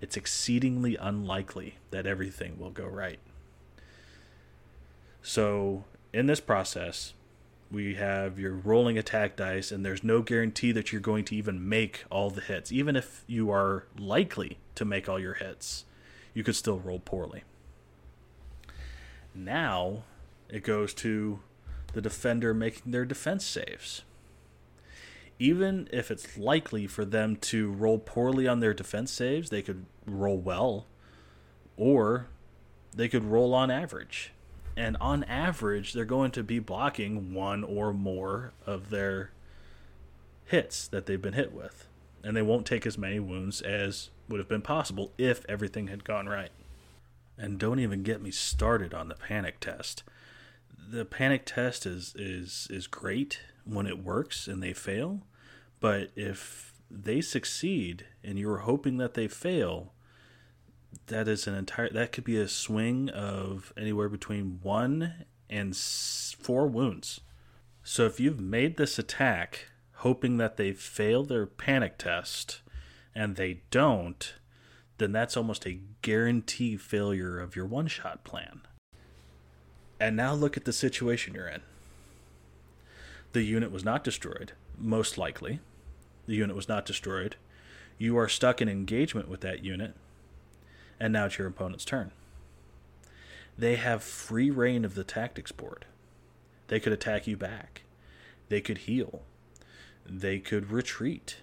it's 0.01 0.17
exceedingly 0.17 0.97
unlikely 0.97 1.77
that 1.91 2.07
everything 2.07 2.59
will 2.59 2.71
go 2.71 2.87
right. 2.87 3.19
So, 5.23 5.85
in 6.13 6.27
this 6.27 6.41
process, 6.41 7.15
we 7.71 7.95
have 7.95 8.39
your 8.39 8.55
rolling 8.55 8.97
attack 8.97 9.37
dice, 9.37 9.71
and 9.71 9.85
there's 9.85 10.05
no 10.05 10.23
guarantee 10.23 10.73
that 10.73 10.93
you're 10.93 11.01
going 11.01 11.25
to 11.27 11.37
even 11.37 11.69
make 11.69 12.05
all 12.11 12.31
the 12.31 12.41
hits. 12.41 12.73
Even 12.73 12.97
if 12.97 13.25
you 13.27 13.51
are 13.51 13.87
likely 13.99 14.59
to 14.75 14.85
make 14.85 15.09
all 15.09 15.19
your 15.19 15.35
hits, 15.35 15.85
you 16.33 16.43
could 16.43 16.57
still 16.57 16.79
roll 16.79 17.01
poorly. 17.01 17.43
Now, 19.35 20.05
it 20.49 20.63
goes 20.63 20.95
to 20.95 21.41
the 21.93 22.01
defender 22.01 22.55
making 22.55 22.93
their 22.93 23.05
defense 23.05 23.45
saves 23.45 24.03
even 25.39 25.89
if 25.93 26.11
it's 26.11 26.37
likely 26.37 26.87
for 26.87 27.05
them 27.05 27.37
to 27.37 27.71
roll 27.71 27.99
poorly 27.99 28.49
on 28.49 28.61
their 28.61 28.75
defense 28.75 29.13
saves, 29.13 29.51
they 29.51 29.63
could 29.63 29.87
roll 30.07 30.39
well, 30.39 30.87
or 31.77 32.27
they 32.95 33.09
could 33.09 33.25
roll 33.25 33.55
on 33.55 33.71
average. 33.71 34.33
And 34.77 34.97
on 35.01 35.25
average, 35.25 35.93
they're 35.93 36.05
going 36.05 36.31
to 36.33 36.43
be 36.43 36.59
blocking 36.59 37.35
one 37.35 37.65
or 37.65 37.93
more 37.93 38.53
of 38.67 38.91
their 38.91 39.33
hits 40.45 40.89
that 40.89 41.07
they've 41.07 41.21
been 41.21 41.35
hit 41.35 41.53
with. 41.53 41.87
And 42.23 42.37
they 42.37 42.43
won't 42.43 42.67
take 42.67 42.87
as 42.87 42.99
many 42.99 43.21
wounds 43.21 43.61
as 43.61 44.11
would 44.29 44.39
have 44.39 44.49
been 44.49 44.63
possible 44.63 45.13
if 45.19 45.45
everything 45.49 45.89
had 45.89 46.05
gone 46.05 46.29
right. 46.29 46.51
And 47.37 47.59
don't 47.59 47.79
even 47.79 48.03
get 48.03 48.21
me 48.21 48.31
started 48.31 48.93
on 48.93 49.09
the 49.09 49.15
panic 49.15 49.61
test. 49.61 50.03
The 50.91 51.05
panic 51.05 51.43
test 51.45 51.87
is 51.87 52.15
is 52.17 52.67
is 52.71 52.87
great 52.87 53.41
when 53.69 53.87
it 53.87 54.03
works 54.03 54.49
and 54.49 54.63
they 54.63 54.73
fail, 54.73 55.23
but 55.81 56.11
if 56.17 56.73
they 56.91 57.21
succeed 57.21 58.07
and 58.25 58.39
you're 58.39 58.59
hoping 58.59 58.97
that 58.97 59.15
they 59.15 59.29
fail, 59.29 59.93
that 61.07 61.29
is 61.29 61.47
an 61.47 61.55
entire 61.55 61.91
that 61.91 62.13
could 62.13 62.25
be 62.25 62.39
a 62.39 62.49
swing 62.49 63.09
of 63.11 63.73
anywhere 63.77 64.09
between 64.09 64.59
1 64.63 65.25
and 65.51 65.77
4 65.77 66.67
wounds. 66.67 67.21
So 67.83 68.07
if 68.07 68.19
you've 68.21 68.41
made 68.41 68.77
this 68.77 68.99
attack 68.99 69.71
hoping 69.97 70.37
that 70.37 70.57
they 70.57 70.73
fail 70.73 71.25
their 71.25 71.47
panic 71.47 71.99
test 71.99 72.61
and 73.15 73.37
they 73.37 73.63
don't, 73.71 74.35
then 74.99 75.13
that's 75.13 75.37
almost 75.37 75.67
a 75.67 75.81
guarantee 76.03 76.77
failure 76.77 77.39
of 77.39 77.57
your 77.57 77.67
one 77.67 77.87
shot 77.87 78.25
plan. 78.25 78.63
And 80.01 80.17
now 80.17 80.35
look 80.35 80.57
at 80.57 80.65
the 80.65 80.73
situation 80.73 81.35
you're 81.35 81.49
in. 81.49 81.63
The 83.39 83.45
unit 83.45 83.71
was 83.71 83.85
not 83.85 84.03
destroyed, 84.03 84.51
most 84.77 85.17
likely. 85.17 85.61
The 86.27 86.35
unit 86.35 86.57
was 86.57 86.69
not 86.69 86.85
destroyed. 86.85 87.37
You 87.97 88.19
are 88.19 88.29
stuck 88.29 88.61
in 88.61 88.69
engagement 88.69 89.29
with 89.29 89.43
that 89.43 89.63
unit, 89.63 89.95
and 90.99 91.13
now 91.13 91.27
it's 91.27 91.39
your 91.39 91.47
opponent's 91.47 91.85
turn. 91.85 92.11
They 93.57 93.77
have 93.77 94.03
free 94.03 94.51
reign 94.51 94.85
of 94.85 94.97
the 94.97 95.05
tactics 95.05 95.53
board. 95.53 95.85
They 96.67 96.81
could 96.81 96.93
attack 96.93 97.29
you 97.29 97.37
back. 97.37 97.83
They 98.49 98.61
could 98.61 98.79
heal. 98.79 99.23
They 100.05 100.41
could 100.41 100.73
retreat, 100.73 101.37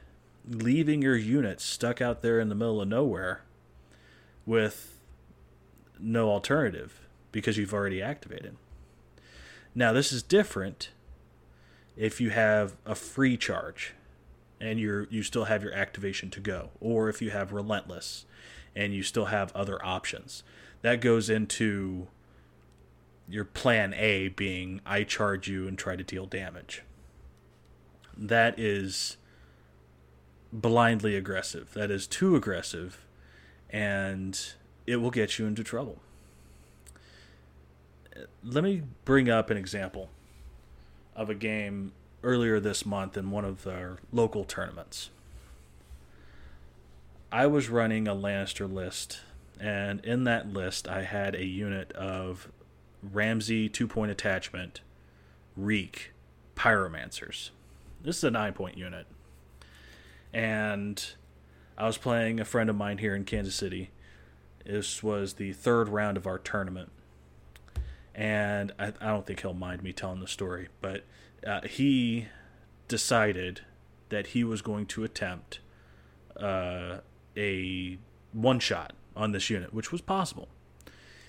leaving 0.46 1.02
your 1.02 1.16
unit 1.16 1.62
stuck 1.62 2.02
out 2.02 2.22
there 2.22 2.42
in 2.42 2.50
the 2.50 2.56
middle 2.56 2.82
of 2.82 2.90
nowhere 2.90 3.44
with 4.46 5.00
no 5.98 6.30
alternative 6.30 7.08
because 7.32 7.58
you've 7.58 7.74
already 7.74 8.02
activated. 8.02 8.58
Now, 9.74 9.94
this 9.94 10.12
is 10.12 10.22
different 10.22 10.90
if 11.98 12.20
you 12.20 12.30
have 12.30 12.76
a 12.86 12.96
free 12.96 13.38
charge 13.38 13.94
and 14.60 14.80
you're 14.80 15.08
you 15.10 15.24
still 15.24 15.46
have 15.46 15.64
your 15.64 15.74
activation 15.74 16.30
to 16.30 16.40
go 16.40 16.70
or 16.80 17.10
if 17.10 17.22
you 17.22 17.30
have 17.32 17.52
relentless 17.52 18.26
and 18.76 18.94
you 18.94 19.04
still 19.04 19.26
have 19.26 19.56
other 19.56 19.84
options. 19.86 20.44
That 20.82 21.02
goes 21.02 21.30
into 21.30 22.08
your 23.28 23.46
plan 23.46 23.94
A 23.96 24.30
being 24.30 24.82
I 24.86 25.04
charge 25.04 25.48
you 25.48 25.68
and 25.68 25.78
try 25.78 25.96
to 25.96 26.04
deal 26.04 26.26
damage. 26.26 26.84
That 28.18 28.60
is 28.60 29.18
blindly 30.52 31.16
aggressive. 31.16 31.74
That 31.74 31.92
is 31.92 32.08
too 32.08 32.36
aggressive 32.36 33.06
and 33.70 34.40
it 34.86 34.98
will 34.98 35.12
get 35.12 35.40
you 35.40 35.46
into 35.46 35.64
trouble. 35.64 36.00
Let 38.44 38.64
me 38.64 38.84
bring 39.04 39.30
up 39.30 39.50
an 39.50 39.58
example 39.58 40.10
of 41.16 41.30
a 41.30 41.36
game 41.36 41.94
earlier 42.24 42.60
this 42.60 42.86
month 42.86 43.16
in 43.16 43.32
one 43.32 43.46
of 43.46 43.66
our 43.68 43.98
local 44.12 44.44
tournaments. 44.44 45.10
I 47.32 47.48
was 47.48 47.70
running 47.70 48.08
a 48.08 48.16
Lannister 48.16 48.72
list, 48.72 49.20
and 49.60 50.04
in 50.06 50.24
that 50.24 50.52
list, 50.52 50.88
I 50.88 51.04
had 51.04 51.36
a 51.36 51.46
unit 51.46 51.92
of 51.94 52.50
Ramsay 53.04 53.70
two 53.70 53.88
point 53.88 54.12
attachment, 54.12 54.82
Reek, 55.56 56.12
Pyromancers. 56.56 57.50
This 58.04 58.18
is 58.18 58.24
a 58.24 58.32
nine 58.32 58.54
point 58.54 58.78
unit. 58.78 59.06
And 60.34 61.04
I 61.78 61.86
was 61.86 61.98
playing 61.98 62.40
a 62.40 62.46
friend 62.46 62.70
of 62.70 62.76
mine 62.76 62.98
here 62.98 63.16
in 63.16 63.26
Kansas 63.26 63.56
City. 63.56 63.90
This 64.66 65.04
was 65.04 65.34
the 65.34 65.54
third 65.54 65.90
round 65.90 66.18
of 66.18 66.26
our 66.28 66.38
tournament. 66.38 66.92
And 68.16 68.72
I, 68.80 68.94
I 69.02 69.08
don't 69.08 69.26
think 69.28 69.42
he'll 69.42 69.54
mind 69.54 69.84
me 69.84 69.92
telling 69.92 70.22
the 70.22 70.28
story, 70.28 70.70
but 70.82 71.04
uh, 71.46 71.62
he 71.68 72.28
decided 72.88 73.62
that 74.10 74.28
he 74.28 74.44
was 74.44 74.62
going 74.62 74.86
to 74.86 75.04
attempt 75.04 75.60
uh, 76.40 77.00
a 77.36 77.98
one 78.32 78.60
shot 78.60 78.94
on 79.16 79.34
this 79.34 79.50
unit, 79.50 79.74
which 79.74 79.92
was 79.92 80.02
possible. 80.02 80.48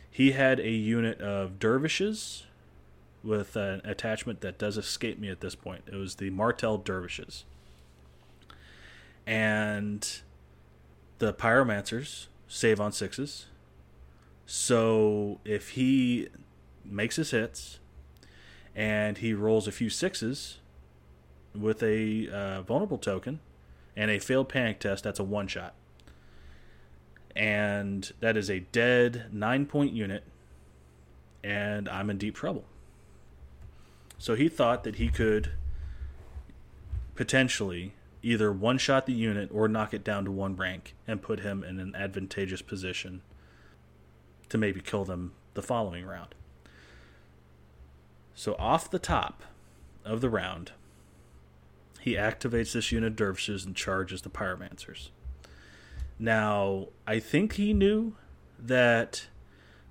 He 0.09 0.33
had 0.33 0.61
a 0.61 0.71
unit 0.71 1.21
of 1.21 1.59
dervishes 1.59 2.45
with 3.23 3.57
an 3.57 3.83
attachment 3.85 4.41
that 4.41 4.57
does 4.57 4.79
escape 4.79 5.19
me 5.19 5.29
at 5.29 5.41
this 5.41 5.55
point. 5.55 5.83
It 5.87 5.97
was 5.97 6.15
the 6.15 6.31
Martell 6.31 6.79
Dervishes. 6.79 7.45
And 9.27 10.09
the 11.19 11.35
Pyromancers 11.35 12.27
save 12.47 12.81
on 12.81 12.93
sixes. 12.93 13.47
So 14.47 15.41
if 15.45 15.71
he 15.71 16.29
makes 16.91 17.17
his 17.17 17.31
hits 17.31 17.79
and 18.75 19.19
he 19.19 19.33
rolls 19.33 19.67
a 19.67 19.73
few 19.73 19.89
sixes 19.89 20.59
with 21.55 21.83
a 21.83 22.29
uh, 22.29 22.63
vulnerable 22.63 22.99
token 22.99 23.41
and 23.97 24.11
a 24.11 24.19
failed 24.19 24.49
panic 24.49 24.79
test, 24.79 25.05
that's 25.05 25.19
a 25.19 25.25
one 25.25 25.49
shot. 25.49 25.75
And 27.35 28.13
that 28.21 28.37
is 28.37 28.51
a 28.51 28.61
dead 28.61 29.27
nine 29.33 29.67
point 29.67 29.93
unit, 29.93 30.25
and 31.43 31.89
I'm 31.89 32.11
in 32.11 32.19
deep 32.19 32.35
trouble. 32.35 32.65
So 34.19 34.35
he 34.35 34.49
thought 34.49 34.85
that 34.85 34.97
he 34.97 35.09
could 35.09 35.53
potentially 37.15 37.95
either 38.23 38.53
one 38.53 38.79
shot 38.79 39.07
the 39.07 39.13
unit 39.13 39.49
or 39.53 39.69
knock 39.69 39.95
it 39.95 40.05
down 40.05 40.25
to 40.25 40.31
one 40.31 40.57
rank 40.57 40.95
and 41.07 41.23
put 41.23 41.41
him 41.41 41.63
in 41.63 41.79
an 41.79 41.95
advantageous 41.95 42.63
position 42.63 43.23
to 44.49 44.59
maybe 44.59 44.81
kill 44.81 45.05
them 45.05 45.33
the 45.55 45.63
following 45.63 46.05
round. 46.05 46.35
So 48.39 48.55
off 48.59 48.91
the 48.91 48.99
top 48.99 49.43
of 50.05 50.21
the 50.21 50.29
round, 50.29 50.73
he 52.01 52.13
activates 52.13 52.75
this 52.75 52.93
unit 52.93 53.13
of 53.13 53.17
dervishes 53.17 53.65
and 53.65 53.75
charges 53.75 54.21
the 54.23 54.29
pyromancers. 54.29 55.09
Now, 56.19 56.89
I 57.07 57.19
think 57.19 57.55
he 57.55 57.73
knew 57.73 58.15
that 58.59 59.29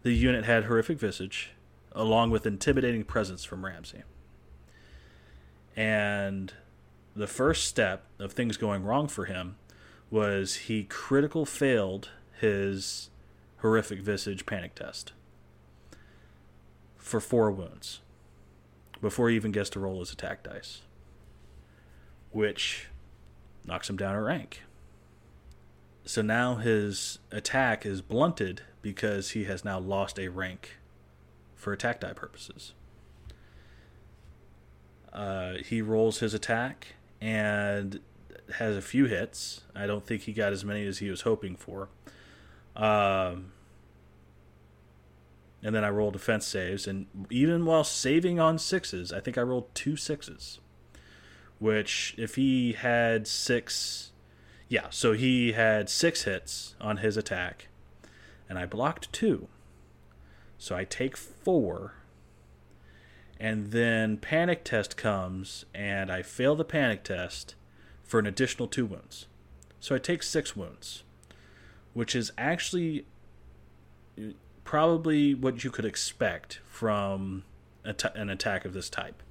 the 0.04 0.12
unit 0.12 0.46
had 0.46 0.66
horrific 0.66 1.00
visage, 1.00 1.54
along 1.92 2.30
with 2.30 2.46
intimidating 2.46 3.04
presence 3.04 3.44
from 3.44 3.66
Ramsay. 3.66 4.04
And 5.76 6.54
the 7.16 7.28
first 7.28 7.66
step 7.66 8.04
of 8.20 8.34
things 8.34 8.58
going 8.58 8.84
wrong 8.84 9.08
for 9.08 9.26
him 9.26 9.56
was 10.12 10.56
he 10.56 10.84
critical 10.84 11.48
failed 11.48 12.12
his 12.40 13.10
horrific 13.58 14.02
visage 14.02 14.46
panic 14.46 14.76
test 14.76 15.14
for 16.96 17.20
four 17.20 17.50
wounds 17.50 18.02
before 19.06 19.30
he 19.30 19.36
even 19.36 19.52
gets 19.52 19.70
to 19.70 19.80
roll 19.80 20.00
his 20.00 20.12
attack 20.12 20.42
dice, 20.42 20.82
which 22.32 22.88
knocks 23.64 23.88
him 23.88 23.96
down 23.96 24.16
a 24.16 24.22
rank. 24.22 24.64
So 26.06 26.24
now 26.24 26.56
his 26.56 27.20
attack 27.32 27.86
is 27.86 28.02
blunted 28.02 28.64
because 28.82 29.30
he 29.30 29.44
has 29.44 29.64
now 29.64 29.78
lost 29.78 30.18
a 30.18 30.30
rank 30.30 30.78
for 31.54 31.72
attack 31.72 32.00
die 32.00 32.14
purposes. 32.14 32.74
Uh, 35.14 35.58
he 35.64 35.84
rolls 35.84 36.18
his 36.18 36.34
attack 36.34 36.96
and 37.22 38.00
has 38.56 38.76
a 38.76 38.82
few 38.82 39.06
hits. 39.06 39.66
I 39.76 39.86
don't 39.86 40.04
think 40.04 40.24
he 40.24 40.34
got 40.34 40.52
as 40.52 40.66
many 40.66 40.84
as 40.88 40.98
he 40.98 41.12
was 41.12 41.22
hoping 41.22 41.56
for. 41.56 41.90
Um, 42.76 43.52
and 45.64 45.74
then 45.74 45.84
I 45.84 45.90
roll 45.90 46.12
defense 46.12 46.46
saves, 46.46 46.88
and 46.88 47.08
even 47.30 47.66
while 47.66 47.84
saving 47.84 48.40
on 48.40 48.60
sixes, 48.60 49.12
I 49.12 49.20
think 49.20 49.38
I 49.38 49.42
rolled 49.42 49.74
two 49.74 49.96
sixes. 49.96 50.60
Which, 51.58 52.14
if 52.18 52.36
he 52.36 52.74
had 52.74 53.28
six, 53.28 54.12
yeah, 54.68 54.88
so 54.90 55.14
he 55.14 55.54
had 55.54 55.90
six 55.90 56.24
hits 56.24 56.76
on 56.82 56.98
his 56.98 57.18
attack, 57.18 57.70
and 58.50 58.60
I 58.60 58.66
blocked 58.66 59.12
two. 59.14 59.48
So 60.58 60.76
I 60.76 60.84
take 60.84 61.18
four, 61.18 61.94
and 63.40 63.72
then 63.72 64.18
panic 64.18 64.64
test 64.64 64.98
comes, 64.98 65.66
and 65.74 66.12
I 66.12 66.22
fail 66.22 66.56
the 66.56 66.66
panic 66.66 67.04
test 67.04 67.56
for 68.04 68.20
an 68.20 68.28
additional 68.28 68.68
two 68.68 68.86
wounds. 68.86 69.28
So 69.80 69.96
I 69.96 70.00
take 70.00 70.24
six 70.24 70.56
wounds, 70.56 71.04
which 71.94 72.16
is 72.16 72.32
actually 72.38 73.06
probably 74.66 75.34
what 75.34 75.64
you 75.64 75.72
could 75.72 75.86
expect 75.86 76.60
from 76.66 77.46
an 77.86 78.30
attack 78.30 78.66
of 78.66 78.74
this 78.74 78.90
type. 78.90 79.24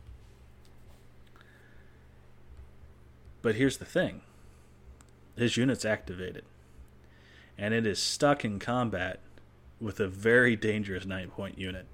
But 3.42 3.56
here's 3.56 3.76
the 3.76 3.84
thing 3.84 4.22
his 5.36 5.58
unit's 5.58 5.84
activated, 5.84 6.44
and 7.58 7.74
it 7.74 7.86
is 7.86 7.98
stuck 7.98 8.44
in 8.44 8.58
combat 8.58 9.20
with 9.80 10.00
a 10.00 10.08
very 10.08 10.56
dangerous 10.56 11.04
nine 11.04 11.28
point 11.28 11.58
unit. 11.58 11.86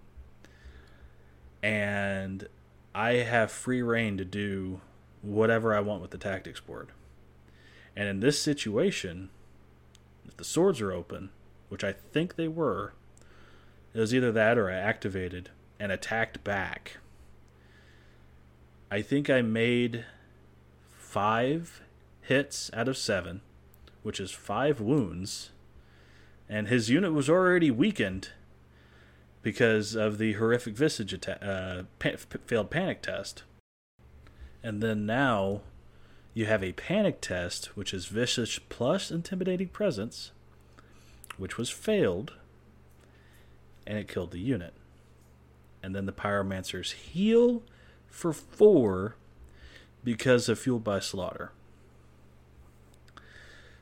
And 1.63 2.47
I 2.95 3.15
have 3.15 3.51
free 3.51 3.83
reign 3.83 4.17
to 4.19 4.25
do 4.25 4.81
whatever 5.23 5.75
I 5.75 5.81
want 5.81 6.03
with 6.03 6.11
the 6.11 6.19
tactics 6.19 6.61
board. 6.61 6.89
And 7.97 8.09
in 8.09 8.21
this 8.21 8.41
situation, 8.41 9.31
if 10.27 10.37
the 10.37 10.45
swords 10.45 10.81
are 10.81 10.93
open, 10.93 11.31
which 11.69 11.85
I 11.85 11.93
think 11.93 12.37
they 12.37 12.49
were, 12.49 12.95
it 13.93 14.01
was 14.01 14.15
either 14.15 14.33
that 14.33 14.59
or 14.59 14.71
I 14.71 14.75
activated 14.75 15.51
and 15.79 15.91
attacked 15.91 16.45
back. 16.45 16.99
I 18.91 19.03
think 19.03 19.31
I 19.31 19.43
made 19.43 20.05
five 20.91 21.83
hits 22.23 22.71
out 22.75 22.89
of 22.89 22.97
seven, 22.97 23.41
which 24.03 24.21
is 24.21 24.31
five 24.31 24.81
wounds, 24.81 25.51
and 26.49 26.69
his 26.69 26.91
unit 26.91 27.13
was 27.13 27.29
already 27.31 27.71
weakened 27.71 28.31
because 29.43 29.95
of 29.95 30.19
the 30.19 30.35
horrific 30.35 30.75
visage 30.75 31.15
atta- 31.15 31.45
uh, 31.45 31.83
pa- 31.99 32.17
failed 32.47 32.71
panic 32.71 33.03
test. 33.03 33.45
And 34.63 34.83
then 34.83 35.07
now 35.07 35.63
you 36.35 36.47
have 36.47 36.63
a 36.63 36.73
panic 36.73 37.21
test, 37.21 37.77
which 37.77 37.95
is 37.95 38.07
visage 38.07 38.61
plus 38.69 39.11
intimidating 39.11 39.69
presence, 39.69 40.33
which 41.39 41.57
was 41.57 41.71
failed 41.71 42.35
and 43.91 43.99
it 43.99 44.07
killed 44.07 44.31
the 44.31 44.39
unit. 44.39 44.73
And 45.83 45.97
then 45.97 46.07
the 46.07 46.13
pyromancers 46.13 46.93
heal 46.93 47.65
for 48.07 48.33
four 48.33 49.17
because 50.05 50.49
of 50.49 50.61
fueled 50.61 50.85
by 50.85 51.01
slaughter. 51.01 51.51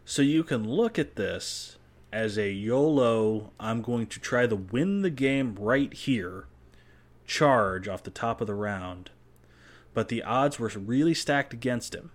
So 0.06 0.22
you 0.22 0.44
can 0.44 0.66
look 0.66 0.98
at 0.98 1.16
this 1.16 1.76
as 2.10 2.38
a 2.38 2.50
YOLO, 2.50 3.52
I'm 3.60 3.82
going 3.82 4.06
to 4.06 4.18
try 4.18 4.46
to 4.46 4.56
win 4.56 5.02
the 5.02 5.10
game 5.10 5.54
right 5.60 5.92
here, 5.92 6.46
charge 7.26 7.86
off 7.86 8.02
the 8.02 8.10
top 8.10 8.40
of 8.40 8.46
the 8.46 8.54
round. 8.54 9.10
But 9.92 10.08
the 10.08 10.22
odds 10.22 10.58
were 10.58 10.68
really 10.68 11.12
stacked 11.12 11.52
against 11.52 11.94
him. 11.94 12.12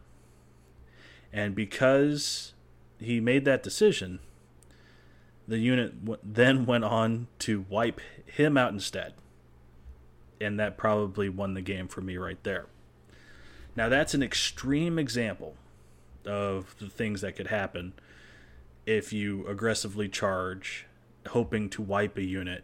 And 1.32 1.54
because 1.54 2.54
he 3.00 3.20
made 3.20 3.46
that 3.46 3.62
decision, 3.62 4.18
the 5.48 5.58
unit 5.58 6.06
w- 6.06 6.20
then 6.24 6.66
went 6.66 6.84
on 6.84 7.28
to 7.40 7.66
wipe 7.70 8.00
him 8.26 8.58
out 8.58 8.72
instead. 8.72 9.14
And 10.40 10.60
that 10.60 10.78
probably 10.78 11.30
won 11.30 11.54
the 11.54 11.62
game 11.62 11.88
for 11.88 12.02
me 12.02 12.18
right 12.18 12.42
there. 12.44 12.66
Now, 13.76 13.90
that's 13.90 14.14
an 14.14 14.22
extreme 14.22 15.00
example 15.00 15.56
of 16.26 16.76
the 16.80 16.90
things 16.90 17.22
that 17.22 17.36
could 17.36 17.48
happen 17.48 17.94
if 18.86 19.14
you 19.14 19.48
aggressively 19.48 20.10
charge, 20.10 20.86
hoping 21.30 21.70
to 21.70 21.82
wipe 21.82 22.18
a 22.18 22.24
unit 22.24 22.64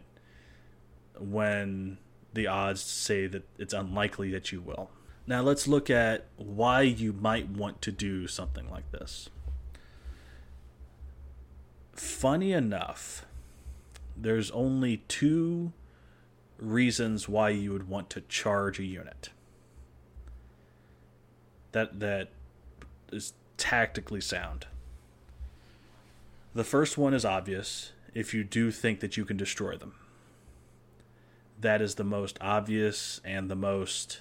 when 1.18 1.98
the 2.32 2.46
odds 2.46 2.82
say 2.82 3.26
that 3.26 3.42
it's 3.58 3.74
unlikely 3.74 4.30
that 4.30 4.52
you 4.52 4.60
will. 4.60 4.90
Now, 5.26 5.42
let's 5.42 5.66
look 5.66 5.90
at 5.90 6.26
why 6.36 6.82
you 6.82 7.12
might 7.12 7.48
want 7.48 7.82
to 7.82 7.92
do 7.92 8.26
something 8.26 8.70
like 8.70 8.90
this 8.92 9.28
funny 12.00 12.52
enough, 12.52 13.26
there's 14.16 14.50
only 14.52 14.98
two 15.08 15.72
reasons 16.58 17.28
why 17.28 17.50
you 17.50 17.72
would 17.72 17.88
want 17.88 18.10
to 18.10 18.22
charge 18.22 18.78
a 18.78 18.84
unit. 18.84 19.30
That 21.72 22.00
that 22.00 22.30
is 23.12 23.34
tactically 23.56 24.20
sound. 24.20 24.66
The 26.54 26.64
first 26.64 26.98
one 26.98 27.14
is 27.14 27.24
obvious 27.24 27.92
if 28.14 28.34
you 28.34 28.44
do 28.44 28.70
think 28.70 29.00
that 29.00 29.16
you 29.16 29.24
can 29.24 29.36
destroy 29.36 29.76
them. 29.76 29.94
That 31.60 31.82
is 31.82 31.94
the 31.94 32.04
most 32.04 32.38
obvious 32.40 33.20
and 33.24 33.50
the 33.50 33.56
most 33.56 34.20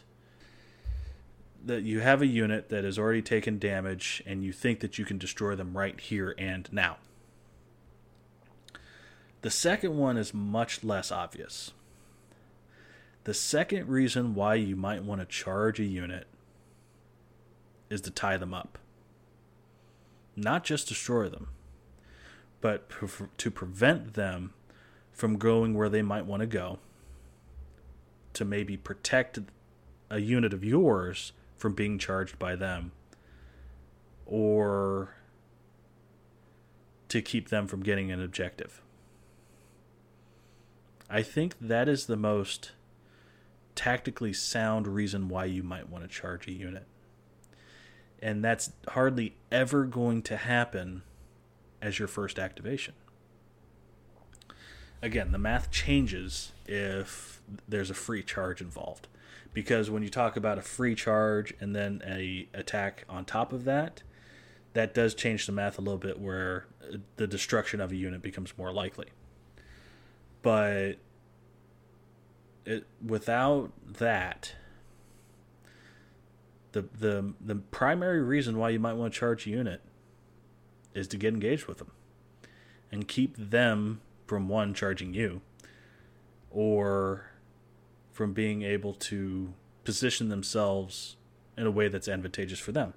that 1.66 1.84
you 1.84 2.02
have 2.02 2.22
a 2.22 2.28
unit 2.28 2.70
that 2.70 2.84
has 2.84 3.00
already 3.00 3.22
taken 3.22 3.58
damage 3.58 4.22
and 4.26 4.44
you 4.44 4.52
think 4.54 4.80
that 4.82 4.98
you 4.98 5.06
can 5.06 5.18
destroy 5.18 5.56
them 5.56 5.78
right 5.78 6.00
here 6.00 6.36
and 6.38 6.72
now. 6.72 6.98
The 9.42 9.50
second 9.50 9.98
one 9.98 10.18
is 10.18 10.34
much 10.34 10.84
less 10.84 11.12
obvious. 11.12 11.72
The 13.24 13.34
second 13.34 13.88
reason 13.88 14.36
why 14.36 14.56
you 14.56 14.76
might 14.76 15.04
want 15.04 15.22
to 15.22 15.26
charge 15.26 15.80
a 15.80 15.86
unit 15.86 16.28
is 17.90 18.02
to 18.02 18.12
tie 18.12 18.38
them 18.38 18.54
up. 18.54 18.78
Not 20.36 20.64
just 20.64 20.88
destroy 20.88 21.30
them, 21.30 21.48
but 22.62 22.90
to 23.38 23.52
prevent 23.52 24.14
them 24.14 24.54
from 25.12 25.38
going 25.38 25.74
where 25.74 25.90
they 25.90 26.02
might 26.02 26.26
want 26.26 26.42
to 26.42 26.48
go 26.48 26.80
to 28.34 28.46
maybe 28.46 28.78
protect 28.78 29.40
a 30.10 30.20
unit 30.20 30.54
of 30.54 30.64
yours 30.64 31.34
from 31.58 31.74
being 31.74 31.98
charged 31.98 32.40
by 32.40 32.56
them 32.56 32.92
or 34.26 35.16
to 37.10 37.22
keep 37.22 37.50
them 37.50 37.68
from 37.68 37.82
getting 37.82 38.12
an 38.12 38.22
objective. 38.22 38.82
I 41.10 41.24
think 41.24 41.56
that 41.60 41.90
is 41.90 42.06
the 42.06 42.16
most 42.16 42.72
tactically 43.76 44.34
sound 44.34 44.88
reason 44.88 45.30
why 45.30 45.46
you 45.46 45.64
might 45.64 45.90
want 45.90 46.04
to 46.04 46.10
charge 46.10 46.48
a 46.48 46.52
unit. 46.52 46.86
And 48.22 48.44
that's 48.44 48.72
hardly 48.90 49.36
ever 49.52 49.86
going 49.86 50.22
to 50.24 50.38
happen 50.38 51.04
as 51.82 51.98
your 51.98 52.08
first 52.08 52.38
activation. 52.38 52.94
Again, 55.02 55.32
the 55.32 55.38
math 55.38 55.72
changes 55.72 56.52
if 56.68 57.42
there's 57.68 57.90
a 57.90 57.94
free 57.94 58.22
charge 58.22 58.62
involved. 58.62 59.08
Because 59.54 59.90
when 59.90 60.04
you 60.04 60.10
talk 60.10 60.36
about 60.36 60.58
a 60.58 60.62
free 60.62 60.94
charge 60.94 61.54
and 61.60 61.76
then 61.76 62.04
a 62.06 62.48
attack 62.54 63.06
on 63.10 63.26
top 63.26 63.52
of 63.54 63.64
that, 63.64 64.04
that 64.74 64.94
does 64.94 65.16
change 65.16 65.46
the 65.46 65.52
math 65.52 65.80
a 65.80 65.82
little 65.82 65.98
bit 65.98 66.20
where 66.20 66.66
uh, 66.84 66.98
the 67.16 67.26
destruction 67.26 67.82
of 67.82 67.92
a 67.92 67.96
unit 67.96 68.22
becomes 68.22 68.56
more 68.58 68.72
likely. 68.72 69.08
But 70.42 70.98
it, 72.66 72.86
without 73.06 73.72
that, 73.98 74.54
the 76.72 76.84
the 76.98 77.34
the 77.42 77.56
primary 77.56 78.22
reason 78.22 78.58
why 78.58 78.70
you 78.70 78.80
might 78.80 78.94
want 78.94 79.14
to 79.14 79.20
charge 79.20 79.48
a 79.48 79.50
unit 79.50 79.82
is 80.94 81.08
to 81.10 81.18
get 81.18 81.34
engaged 81.34 81.66
with 81.66 81.80
them 81.80 81.92
and 82.92 83.08
keep 83.08 83.36
them 83.38 84.02
from 84.28 84.48
one 84.48 84.74
charging 84.74 85.14
you 85.14 85.42
or 86.52 87.32
from 88.12 88.34
being 88.34 88.62
able 88.62 88.94
to 88.94 89.54
position 89.84 90.30
themselves 90.30 91.16
in 91.58 91.66
a 91.66 91.72
way 91.72 91.88
that's 91.88 92.08
advantageous 92.08 92.60
for 92.60 92.72
them. 92.72 92.94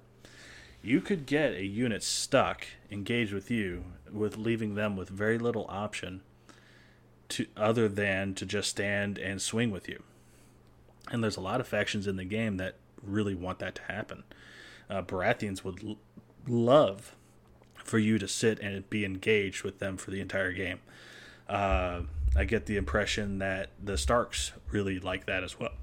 You 0.81 1.01
could 1.01 1.25
get 1.25 1.53
a 1.53 1.65
unit 1.65 2.03
stuck 2.03 2.65
engaged 2.91 3.33
with 3.33 3.49
you 3.49 3.85
with 4.11 4.37
leaving 4.37 4.75
them 4.75 4.95
with 4.95 5.09
very 5.09 5.37
little 5.37 5.65
option 5.69 6.21
to 7.33 7.47
other 7.55 7.87
than 7.87 8.33
to 8.35 8.45
just 8.45 8.69
stand 8.69 9.17
and 9.17 9.41
swing 9.41 9.71
with 9.71 9.87
you. 9.87 10.03
And 11.11 11.23
there's 11.23 11.37
a 11.37 11.41
lot 11.41 11.59
of 11.59 11.67
factions 11.67 12.07
in 12.07 12.15
the 12.15 12.25
game 12.25 12.57
that 12.57 12.75
really 13.01 13.35
want 13.35 13.59
that 13.59 13.75
to 13.75 13.81
happen. 13.83 14.23
Uh, 14.89 15.01
Baratheons 15.01 15.63
would 15.63 15.83
l- 15.83 15.97
love 16.47 17.15
for 17.75 17.99
you 17.99 18.17
to 18.17 18.27
sit 18.27 18.59
and 18.59 18.89
be 18.89 19.05
engaged 19.05 19.63
with 19.63 19.79
them 19.79 19.97
for 19.97 20.11
the 20.11 20.21
entire 20.21 20.53
game. 20.53 20.79
Uh, 21.47 22.01
I 22.35 22.45
get 22.45 22.65
the 22.65 22.77
impression 22.77 23.39
that 23.39 23.69
the 23.83 23.97
Starks 23.97 24.53
really 24.71 24.99
like 24.99 25.25
that 25.25 25.43
as 25.43 25.59
well. 25.59 25.73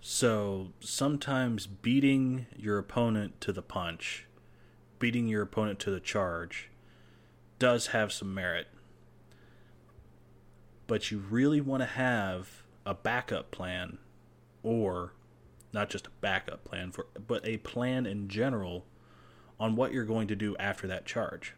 So 0.00 0.68
sometimes 0.80 1.66
beating 1.66 2.46
your 2.56 2.78
opponent 2.78 3.40
to 3.42 3.52
the 3.52 3.62
punch, 3.62 4.26
beating 4.98 5.28
your 5.28 5.42
opponent 5.42 5.78
to 5.80 5.90
the 5.90 6.00
charge, 6.00 6.70
does 7.58 7.88
have 7.88 8.12
some 8.12 8.34
merit. 8.34 8.68
But 10.88 11.12
you 11.12 11.18
really 11.18 11.60
want 11.60 11.82
to 11.82 11.86
have 11.86 12.64
a 12.84 12.94
backup 12.94 13.52
plan, 13.52 13.98
or 14.64 15.12
not 15.72 15.90
just 15.90 16.08
a 16.08 16.10
backup 16.20 16.64
plan 16.64 16.90
for, 16.90 17.06
but 17.24 17.46
a 17.46 17.58
plan 17.58 18.04
in 18.04 18.26
general 18.26 18.84
on 19.60 19.76
what 19.76 19.92
you're 19.92 20.04
going 20.04 20.26
to 20.26 20.36
do 20.36 20.56
after 20.56 20.88
that 20.88 21.06
charge. 21.06 21.54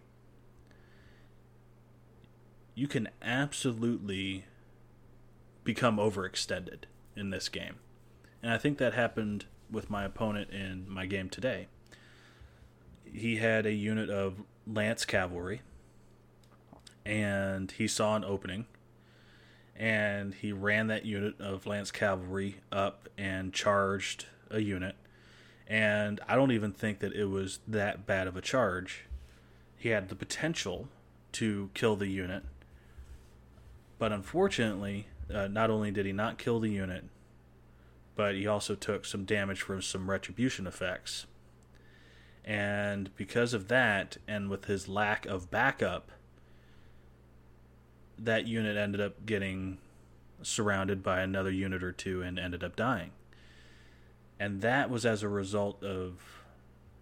You 2.74 2.86
can 2.86 3.08
absolutely 3.22 4.44
become 5.64 5.96
overextended 5.96 6.84
in 7.16 7.30
this 7.30 7.48
game 7.48 7.76
and 8.42 8.52
I 8.52 8.58
think 8.58 8.78
that 8.78 8.94
happened 8.94 9.46
with 9.70 9.90
my 9.90 10.04
opponent 10.04 10.50
in 10.50 10.88
my 10.88 11.06
game 11.06 11.28
today. 11.28 11.68
He 13.04 13.36
had 13.36 13.66
a 13.66 13.72
unit 13.72 14.08
of 14.08 14.42
lance 14.66 15.04
cavalry, 15.04 15.62
and 17.04 17.70
he 17.72 17.86
saw 17.86 18.16
an 18.16 18.24
opening, 18.24 18.66
and 19.80 20.34
he 20.34 20.52
ran 20.52 20.88
that 20.88 21.06
unit 21.06 21.40
of 21.40 21.66
lance 21.66 21.90
cavalry 21.90 22.56
up 22.70 23.08
and 23.16 23.54
charged 23.54 24.26
a 24.50 24.60
unit. 24.60 24.94
And 25.66 26.20
I 26.28 26.36
don't 26.36 26.52
even 26.52 26.70
think 26.70 26.98
that 26.98 27.14
it 27.14 27.24
was 27.24 27.60
that 27.66 28.06
bad 28.06 28.26
of 28.26 28.36
a 28.36 28.42
charge. 28.42 29.06
He 29.78 29.88
had 29.88 30.10
the 30.10 30.14
potential 30.14 30.88
to 31.32 31.70
kill 31.72 31.96
the 31.96 32.08
unit, 32.08 32.42
but 33.98 34.12
unfortunately, 34.12 35.06
uh, 35.32 35.48
not 35.48 35.70
only 35.70 35.90
did 35.90 36.04
he 36.04 36.12
not 36.12 36.36
kill 36.36 36.60
the 36.60 36.68
unit, 36.68 37.04
but 38.14 38.34
he 38.34 38.46
also 38.46 38.74
took 38.74 39.06
some 39.06 39.24
damage 39.24 39.62
from 39.62 39.80
some 39.80 40.10
retribution 40.10 40.66
effects. 40.66 41.24
And 42.44 43.14
because 43.16 43.54
of 43.54 43.68
that, 43.68 44.18
and 44.28 44.50
with 44.50 44.66
his 44.66 44.88
lack 44.88 45.24
of 45.24 45.50
backup, 45.50 46.10
that 48.22 48.46
unit 48.46 48.76
ended 48.76 49.00
up 49.00 49.24
getting 49.26 49.78
surrounded 50.42 51.02
by 51.02 51.20
another 51.20 51.50
unit 51.50 51.82
or 51.82 51.92
two 51.92 52.22
and 52.22 52.38
ended 52.38 52.62
up 52.62 52.76
dying. 52.76 53.10
And 54.38 54.60
that 54.62 54.90
was 54.90 55.04
as 55.04 55.22
a 55.22 55.28
result 55.28 55.82
of 55.82 56.42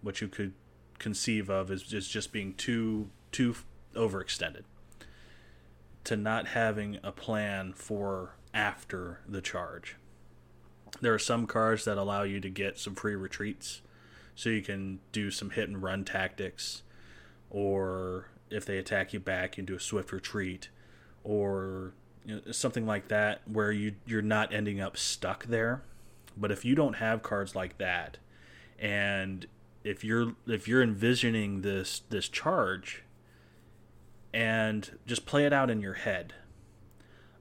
what 0.01 0.21
you 0.21 0.27
could 0.27 0.53
conceive 0.97 1.49
of 1.49 1.71
as 1.71 1.83
just, 1.83 2.11
just 2.11 2.31
being 2.31 2.53
too 2.53 3.09
too 3.31 3.55
overextended. 3.95 4.63
To 6.05 6.17
not 6.17 6.47
having 6.47 6.97
a 7.03 7.11
plan 7.11 7.73
for 7.73 8.35
after 8.53 9.21
the 9.27 9.41
charge. 9.41 9.95
There 11.01 11.13
are 11.13 11.19
some 11.19 11.45
cards 11.45 11.85
that 11.85 11.97
allow 11.97 12.23
you 12.23 12.39
to 12.39 12.49
get 12.49 12.79
some 12.79 12.95
free 12.95 13.15
retreats, 13.15 13.81
so 14.35 14.49
you 14.49 14.61
can 14.61 14.99
do 15.11 15.29
some 15.29 15.51
hit 15.51 15.69
and 15.69 15.83
run 15.83 16.03
tactics, 16.03 16.81
or 17.49 18.29
if 18.49 18.65
they 18.65 18.79
attack 18.79 19.13
you 19.13 19.19
back, 19.19 19.51
you 19.51 19.63
can 19.63 19.65
do 19.65 19.75
a 19.75 19.79
swift 19.79 20.11
retreat, 20.11 20.69
or 21.23 21.93
you 22.25 22.35
know, 22.35 22.51
something 22.51 22.85
like 22.85 23.07
that, 23.07 23.41
where 23.47 23.71
you 23.71 23.95
you're 24.05 24.21
not 24.21 24.53
ending 24.53 24.79
up 24.79 24.97
stuck 24.97 25.45
there. 25.45 25.83
But 26.37 26.51
if 26.51 26.63
you 26.63 26.75
don't 26.75 26.97
have 26.97 27.23
cards 27.23 27.55
like 27.55 27.77
that, 27.77 28.17
and 28.77 29.45
if 29.83 30.03
you're 30.03 30.35
if 30.47 30.67
you're 30.67 30.83
envisioning 30.83 31.61
this 31.61 32.01
this 32.09 32.29
charge, 32.29 33.03
and 34.33 34.97
just 35.05 35.25
play 35.25 35.45
it 35.45 35.53
out 35.53 35.69
in 35.69 35.81
your 35.81 35.95
head 35.95 36.33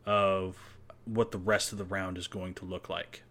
of 0.07 0.57
what 1.05 1.33
the 1.33 1.39
rest 1.39 1.73
of 1.73 1.79
the 1.79 1.85
round 1.85 2.19
is 2.19 2.27
going 2.27 2.55
to 2.55 2.65
look 2.65 2.89
like. 2.89 3.23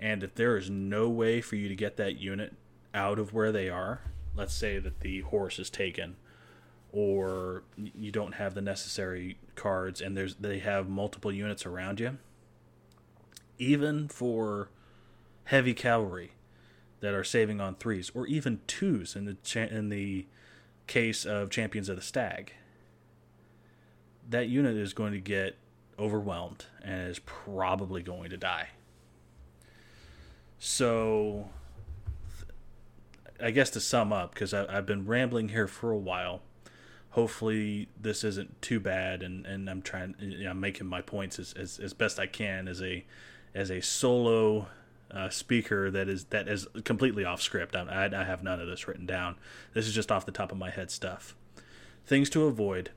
And 0.00 0.22
if 0.22 0.34
there 0.34 0.56
is 0.56 0.70
no 0.70 1.08
way 1.08 1.40
for 1.40 1.56
you 1.56 1.68
to 1.68 1.74
get 1.74 1.96
that 1.96 2.18
unit 2.18 2.54
out 2.94 3.18
of 3.18 3.32
where 3.32 3.50
they 3.50 3.68
are, 3.68 4.00
let's 4.34 4.54
say 4.54 4.78
that 4.78 5.00
the 5.00 5.20
horse 5.22 5.58
is 5.58 5.70
taken 5.70 6.16
or 6.92 7.62
you 7.76 8.10
don't 8.10 8.34
have 8.34 8.54
the 8.54 8.60
necessary 8.60 9.38
cards 9.54 10.00
and 10.00 10.16
there's 10.16 10.36
they 10.36 10.58
have 10.58 10.88
multiple 10.88 11.30
units 11.32 11.66
around 11.66 12.00
you 12.00 12.16
even 13.58 14.08
for 14.08 14.70
heavy 15.44 15.74
cavalry 15.74 16.32
that 17.00 17.14
are 17.14 17.24
saving 17.24 17.60
on 17.60 17.74
threes 17.74 18.10
or 18.14 18.26
even 18.26 18.60
twos 18.66 19.14
in 19.14 19.24
the 19.24 19.34
cha- 19.42 19.60
in 19.60 19.88
the 19.88 20.26
case 20.86 21.24
of 21.24 21.50
champions 21.50 21.88
of 21.88 21.96
the 21.96 22.02
stag 22.02 22.52
that 24.28 24.48
unit 24.48 24.76
is 24.76 24.92
going 24.92 25.12
to 25.12 25.20
get 25.20 25.56
overwhelmed 25.98 26.66
and 26.82 27.08
is 27.08 27.18
probably 27.18 28.02
going 28.02 28.30
to 28.30 28.36
die 28.36 28.68
so, 30.58 31.48
I 33.40 33.52
guess 33.52 33.70
to 33.70 33.80
sum 33.80 34.12
up, 34.12 34.34
because 34.34 34.52
I've 34.52 34.86
been 34.86 35.06
rambling 35.06 35.50
here 35.50 35.68
for 35.68 35.92
a 35.92 35.96
while. 35.96 36.42
Hopefully, 37.10 37.88
this 38.00 38.22
isn't 38.22 38.60
too 38.60 38.80
bad, 38.80 39.22
and, 39.22 39.46
and 39.46 39.68
I'm 39.68 39.82
trying, 39.82 40.14
you 40.20 40.44
know, 40.44 40.50
I'm 40.50 40.60
making 40.60 40.86
my 40.86 41.00
points 41.00 41.38
as, 41.38 41.52
as, 41.54 41.78
as 41.78 41.94
best 41.94 42.18
I 42.18 42.26
can 42.26 42.68
as 42.68 42.82
a 42.82 43.04
as 43.54 43.70
a 43.70 43.80
solo 43.80 44.68
uh, 45.10 45.28
speaker 45.30 45.90
that 45.90 46.08
is 46.08 46.24
that 46.26 46.48
is 46.48 46.66
completely 46.84 47.24
off 47.24 47.40
script. 47.40 47.74
I, 47.74 48.10
I 48.14 48.24
have 48.24 48.42
none 48.42 48.60
of 48.60 48.66
this 48.68 48.86
written 48.86 49.06
down. 49.06 49.36
This 49.74 49.86
is 49.86 49.94
just 49.94 50.12
off 50.12 50.26
the 50.26 50.32
top 50.32 50.52
of 50.52 50.58
my 50.58 50.70
head 50.70 50.90
stuff. 50.90 51.34
Things 52.06 52.30
to 52.30 52.44
avoid 52.44 52.90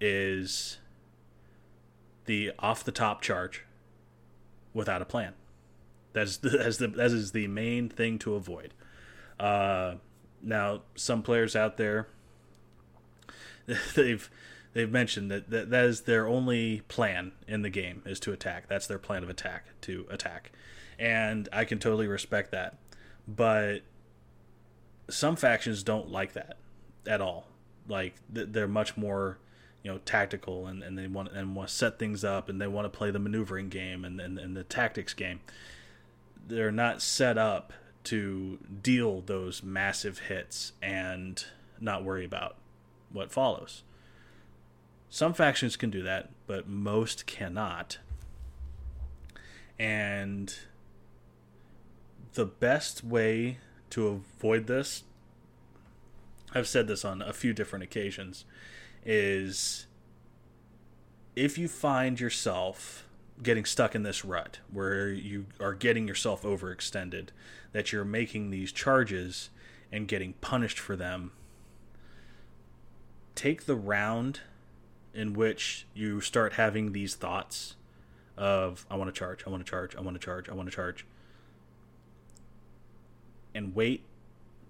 is 0.00 0.78
the 2.26 2.52
off 2.58 2.84
the 2.84 2.92
top 2.92 3.22
charge 3.22 3.64
without 4.72 5.02
a 5.02 5.04
plan. 5.06 5.34
That's 6.12 6.36
the, 6.38 6.50
that's 6.58 6.78
the 6.78 6.88
that 6.88 7.12
is 7.12 7.32
the 7.32 7.46
main 7.48 7.88
thing 7.88 8.18
to 8.20 8.34
avoid. 8.34 8.74
Uh, 9.38 9.96
now, 10.42 10.82
some 10.94 11.22
players 11.22 11.56
out 11.56 11.78
there, 11.78 12.08
they've 13.94 14.30
they've 14.72 14.90
mentioned 14.90 15.30
that, 15.30 15.50
that 15.50 15.70
that 15.70 15.84
is 15.84 16.02
their 16.02 16.26
only 16.26 16.82
plan 16.88 17.32
in 17.46 17.62
the 17.62 17.70
game 17.70 18.02
is 18.04 18.20
to 18.20 18.32
attack. 18.32 18.68
That's 18.68 18.86
their 18.86 18.98
plan 18.98 19.22
of 19.22 19.30
attack 19.30 19.66
to 19.82 20.06
attack, 20.10 20.52
and 20.98 21.48
I 21.52 21.64
can 21.64 21.78
totally 21.78 22.06
respect 22.06 22.50
that. 22.52 22.78
But 23.26 23.80
some 25.08 25.36
factions 25.36 25.82
don't 25.82 26.10
like 26.10 26.32
that 26.34 26.58
at 27.06 27.20
all. 27.20 27.48
Like 27.88 28.14
they're 28.30 28.68
much 28.68 28.96
more 28.96 29.38
you 29.84 29.92
know 29.92 29.98
tactical 30.04 30.66
and, 30.66 30.82
and 30.82 30.98
they 30.98 31.06
want 31.06 31.30
and 31.32 31.54
want 31.54 31.68
to 31.68 31.74
set 31.74 31.98
things 31.98 32.24
up 32.24 32.48
and 32.48 32.60
they 32.60 32.66
want 32.66 32.86
to 32.86 32.98
play 32.98 33.10
the 33.10 33.18
maneuvering 33.18 33.68
game 33.68 34.04
and, 34.04 34.20
and, 34.20 34.38
and 34.38 34.56
the 34.56 34.64
tactics 34.64 35.14
game 35.14 35.40
they're 36.48 36.72
not 36.72 37.00
set 37.00 37.38
up 37.38 37.72
to 38.02 38.58
deal 38.82 39.20
those 39.20 39.62
massive 39.62 40.20
hits 40.20 40.72
and 40.82 41.44
not 41.80 42.02
worry 42.02 42.24
about 42.24 42.56
what 43.14 43.32
follows. 43.32 43.82
Some 45.08 45.32
factions 45.32 45.76
can 45.76 45.88
do 45.88 46.02
that 46.02 46.28
but 46.46 46.68
most 46.68 47.26
cannot. 47.26 47.98
And 49.78 50.54
the 52.34 52.44
best 52.44 53.02
way 53.02 53.58
to 53.90 54.08
avoid 54.08 54.66
this 54.66 55.04
I've 56.54 56.68
said 56.68 56.86
this 56.86 57.04
on 57.04 57.20
a 57.20 57.32
few 57.32 57.52
different 57.52 57.82
occasions 57.82 58.44
is 59.04 59.86
if 61.34 61.58
you 61.58 61.66
find 61.66 62.20
yourself 62.20 63.08
getting 63.42 63.64
stuck 63.64 63.96
in 63.96 64.04
this 64.04 64.24
rut 64.24 64.60
where 64.72 65.08
you 65.10 65.46
are 65.58 65.74
getting 65.74 66.06
yourself 66.06 66.42
overextended, 66.42 67.30
that 67.72 67.90
you're 67.90 68.04
making 68.04 68.50
these 68.50 68.70
charges 68.70 69.50
and 69.90 70.06
getting 70.06 70.34
punished 70.34 70.78
for 70.78 70.94
them, 70.94 71.32
take 73.34 73.66
the 73.66 73.76
round 73.76 74.40
in 75.12 75.34
which 75.34 75.86
you 75.94 76.20
start 76.20 76.54
having 76.54 76.92
these 76.92 77.14
thoughts 77.14 77.76
of, 78.36 78.86
I 78.90 78.96
want 78.96 79.14
to 79.14 79.18
charge, 79.18 79.44
I 79.46 79.50
want 79.50 79.64
to 79.64 79.70
charge, 79.70 79.94
I 79.96 80.00
want 80.00 80.20
to 80.20 80.24
charge, 80.24 80.48
I 80.48 80.54
want 80.54 80.68
to 80.68 80.74
charge, 80.74 81.06
and 83.54 83.74
wait 83.74 84.04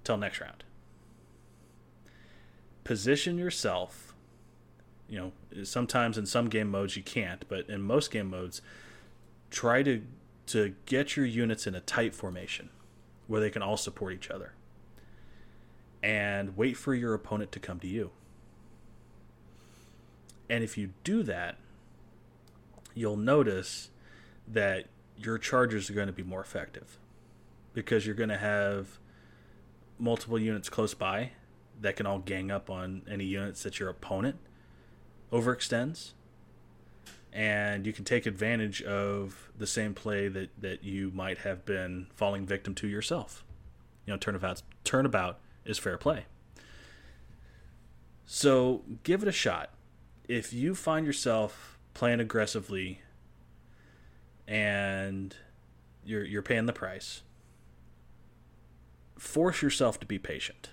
till 0.02 0.16
next 0.16 0.40
round. 0.40 0.64
Position 2.84 3.38
yourself 3.38 4.14
you 5.08 5.18
know 5.18 5.64
sometimes 5.64 6.16
in 6.16 6.26
some 6.26 6.48
game 6.48 6.70
modes 6.70 6.96
you 6.96 7.02
can't 7.02 7.44
but 7.48 7.68
in 7.68 7.82
most 7.82 8.10
game 8.10 8.30
modes 8.30 8.62
try 9.50 9.82
to 9.82 10.02
to 10.46 10.74
get 10.86 11.16
your 11.16 11.26
units 11.26 11.66
in 11.66 11.74
a 11.74 11.80
tight 11.80 12.14
formation 12.14 12.68
where 13.26 13.40
they 13.40 13.50
can 13.50 13.62
all 13.62 13.76
support 13.76 14.12
each 14.12 14.30
other 14.30 14.54
and 16.02 16.56
wait 16.56 16.76
for 16.76 16.94
your 16.94 17.14
opponent 17.14 17.50
to 17.52 17.58
come 17.58 17.78
to 17.80 17.86
you 17.86 18.10
and 20.48 20.62
if 20.64 20.76
you 20.78 20.90
do 21.02 21.22
that 21.22 21.56
you'll 22.94 23.16
notice 23.16 23.90
that 24.46 24.86
your 25.16 25.38
charges 25.38 25.90
are 25.90 25.94
going 25.94 26.06
to 26.06 26.12
be 26.12 26.22
more 26.22 26.40
effective 26.40 26.98
because 27.72 28.06
you're 28.06 28.14
going 28.14 28.28
to 28.28 28.38
have 28.38 28.98
multiple 29.98 30.38
units 30.38 30.68
close 30.68 30.94
by 30.94 31.30
that 31.80 31.96
can 31.96 32.06
all 32.06 32.18
gang 32.18 32.50
up 32.50 32.70
on 32.70 33.02
any 33.08 33.24
units 33.24 33.62
that 33.62 33.78
your 33.78 33.88
opponent 33.88 34.36
overextends 35.32 36.12
and 37.34 37.84
you 37.84 37.92
can 37.92 38.04
take 38.04 38.26
advantage 38.26 38.80
of 38.82 39.50
the 39.58 39.66
same 39.66 39.92
play 39.92 40.28
that, 40.28 40.50
that 40.60 40.84
you 40.84 41.10
might 41.12 41.38
have 41.38 41.64
been 41.64 42.06
falling 42.14 42.46
victim 42.46 42.76
to 42.76 42.86
yourself. 42.86 43.44
You 44.06 44.12
know, 44.12 44.18
turnabout 44.18 44.62
turnabout 44.84 45.40
is 45.64 45.76
fair 45.76 45.98
play. 45.98 46.26
So 48.24 48.82
give 49.02 49.22
it 49.22 49.28
a 49.28 49.32
shot. 49.32 49.73
If 50.26 50.52
you 50.52 50.74
find 50.74 51.06
yourself 51.06 51.78
playing 51.92 52.20
aggressively 52.20 53.00
and 54.48 55.34
you're 56.04 56.24
you're 56.24 56.42
paying 56.42 56.66
the 56.66 56.72
price, 56.72 57.22
force 59.18 59.62
yourself 59.62 60.00
to 60.00 60.06
be 60.06 60.18
patient. 60.18 60.70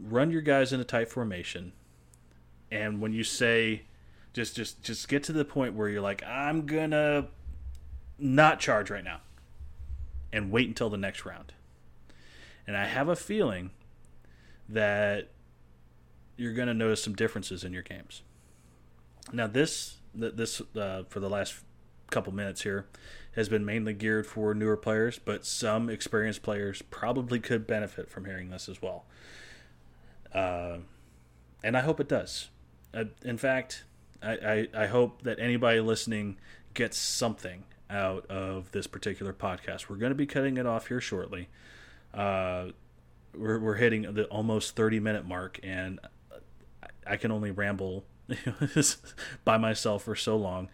Run 0.00 0.30
your 0.30 0.42
guys 0.42 0.72
in 0.72 0.80
a 0.80 0.84
tight 0.84 1.08
formation 1.08 1.72
and 2.74 3.00
when 3.00 3.12
you 3.12 3.24
say 3.24 3.82
just 4.32 4.56
just 4.56 4.82
just 4.82 5.08
get 5.08 5.22
to 5.22 5.32
the 5.32 5.44
point 5.44 5.74
where 5.74 5.88
you're 5.88 6.00
like 6.00 6.22
i'm 6.24 6.66
gonna 6.66 7.28
not 8.18 8.58
charge 8.58 8.90
right 8.90 9.04
now 9.04 9.20
and 10.32 10.50
wait 10.50 10.66
until 10.66 10.90
the 10.90 10.96
next 10.96 11.24
round 11.24 11.52
and 12.66 12.76
i 12.76 12.84
have 12.84 13.08
a 13.08 13.16
feeling 13.16 13.70
that 14.68 15.28
you're 16.36 16.52
going 16.52 16.68
to 16.68 16.74
notice 16.74 17.02
some 17.02 17.14
differences 17.14 17.64
in 17.64 17.72
your 17.72 17.82
games 17.82 18.22
now 19.32 19.46
this 19.46 19.98
this 20.14 20.60
uh, 20.76 21.02
for 21.08 21.20
the 21.20 21.28
last 21.28 21.54
couple 22.10 22.32
minutes 22.32 22.62
here 22.62 22.86
has 23.34 23.48
been 23.48 23.64
mainly 23.64 23.92
geared 23.92 24.26
for 24.26 24.54
newer 24.54 24.76
players 24.76 25.18
but 25.18 25.44
some 25.44 25.90
experienced 25.90 26.42
players 26.42 26.82
probably 26.82 27.40
could 27.40 27.66
benefit 27.66 28.08
from 28.08 28.24
hearing 28.24 28.50
this 28.50 28.68
as 28.68 28.80
well 28.80 29.04
uh, 30.32 30.78
and 31.62 31.76
i 31.76 31.80
hope 31.80 31.98
it 31.98 32.08
does 32.08 32.48
uh, 32.94 33.04
in 33.24 33.36
fact, 33.36 33.84
I, 34.22 34.32
I, 34.32 34.84
I 34.84 34.86
hope 34.86 35.22
that 35.22 35.38
anybody 35.40 35.80
listening 35.80 36.36
gets 36.74 36.96
something 36.96 37.64
out 37.90 38.26
of 38.26 38.70
this 38.72 38.86
particular 38.86 39.32
podcast. 39.32 39.88
We're 39.88 39.96
going 39.96 40.10
to 40.10 40.16
be 40.16 40.26
cutting 40.26 40.56
it 40.56 40.66
off 40.66 40.88
here 40.88 41.00
shortly. 41.00 41.48
Uh, 42.12 42.68
we're, 43.36 43.58
we're 43.58 43.74
hitting 43.74 44.02
the 44.14 44.24
almost 44.26 44.76
30 44.76 45.00
minute 45.00 45.26
mark, 45.26 45.58
and 45.62 45.98
I 47.06 47.16
can 47.16 47.30
only 47.30 47.50
ramble 47.50 48.04
by 49.44 49.58
myself 49.58 50.04
for 50.04 50.16
so 50.16 50.36
long. 50.36 50.68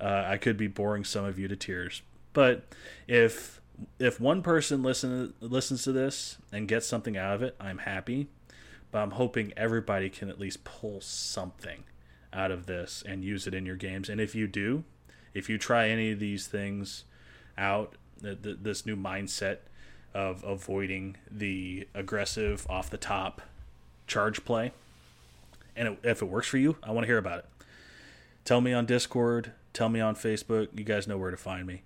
Uh, 0.00 0.24
I 0.26 0.36
could 0.36 0.56
be 0.56 0.66
boring 0.66 1.04
some 1.04 1.24
of 1.24 1.38
you 1.38 1.48
to 1.48 1.56
tears. 1.56 2.02
But 2.32 2.64
if 3.06 3.60
if 3.98 4.20
one 4.20 4.42
person 4.42 4.82
listen 4.82 5.34
listens 5.40 5.84
to 5.84 5.92
this 5.92 6.38
and 6.52 6.66
gets 6.66 6.86
something 6.86 7.16
out 7.16 7.34
of 7.34 7.42
it, 7.42 7.56
I'm 7.60 7.78
happy 7.78 8.28
but 8.90 9.02
I'm 9.02 9.10
hoping 9.12 9.52
everybody 9.56 10.08
can 10.08 10.30
at 10.30 10.40
least 10.40 10.64
pull 10.64 11.00
something 11.00 11.84
out 12.32 12.50
of 12.50 12.64
this 12.64 13.02
and 13.06 13.24
use 13.24 13.46
it 13.46 13.54
in 13.54 13.66
your 13.66 13.76
games. 13.76 14.08
And 14.08 14.20
if 14.20 14.34
you 14.34 14.46
do, 14.46 14.84
if 15.34 15.50
you 15.50 15.58
try 15.58 15.88
any 15.88 16.12
of 16.12 16.18
these 16.18 16.46
things 16.46 17.04
out, 17.58 17.96
the, 18.18 18.34
the, 18.34 18.54
this 18.54 18.86
new 18.86 18.96
mindset 18.96 19.58
of 20.14 20.42
avoiding 20.44 21.16
the 21.30 21.86
aggressive 21.94 22.66
off 22.70 22.88
the 22.88 22.96
top 22.96 23.42
charge 24.06 24.44
play, 24.46 24.72
and 25.76 25.88
it, 25.88 25.98
if 26.02 26.22
it 26.22 26.26
works 26.26 26.48
for 26.48 26.58
you, 26.58 26.76
I 26.82 26.90
want 26.90 27.04
to 27.04 27.06
hear 27.06 27.18
about 27.18 27.40
it. 27.40 27.46
Tell 28.44 28.60
me 28.60 28.72
on 28.72 28.86
Discord, 28.86 29.52
tell 29.72 29.88
me 29.88 30.00
on 30.00 30.14
Facebook. 30.14 30.68
You 30.74 30.84
guys 30.84 31.06
know 31.06 31.18
where 31.18 31.30
to 31.30 31.36
find 31.36 31.66
me. 31.66 31.82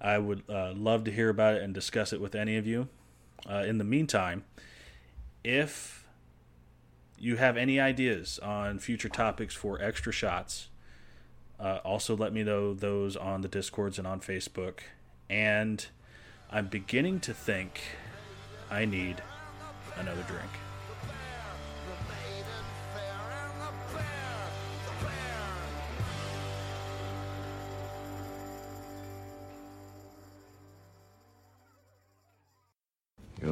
I 0.00 0.18
would 0.18 0.42
uh, 0.48 0.72
love 0.74 1.04
to 1.04 1.12
hear 1.12 1.28
about 1.28 1.56
it 1.56 1.62
and 1.62 1.74
discuss 1.74 2.12
it 2.12 2.20
with 2.20 2.34
any 2.34 2.56
of 2.56 2.66
you. 2.66 2.88
Uh, 3.48 3.64
in 3.66 3.78
the 3.78 3.84
meantime, 3.84 4.44
if 5.42 6.06
you 7.18 7.36
have 7.36 7.56
any 7.56 7.80
ideas 7.80 8.38
on 8.40 8.78
future 8.78 9.08
topics 9.08 9.54
for 9.54 9.80
extra 9.80 10.12
shots, 10.12 10.68
uh, 11.58 11.78
also 11.84 12.16
let 12.16 12.32
me 12.32 12.42
know 12.42 12.74
those 12.74 13.16
on 13.16 13.40
the 13.40 13.48
discords 13.48 13.98
and 13.98 14.06
on 14.06 14.20
Facebook. 14.20 14.80
And 15.30 15.86
I'm 16.50 16.68
beginning 16.68 17.20
to 17.20 17.34
think 17.34 17.80
I 18.70 18.84
need 18.84 19.22
another 19.96 20.22
drink. 20.22 20.63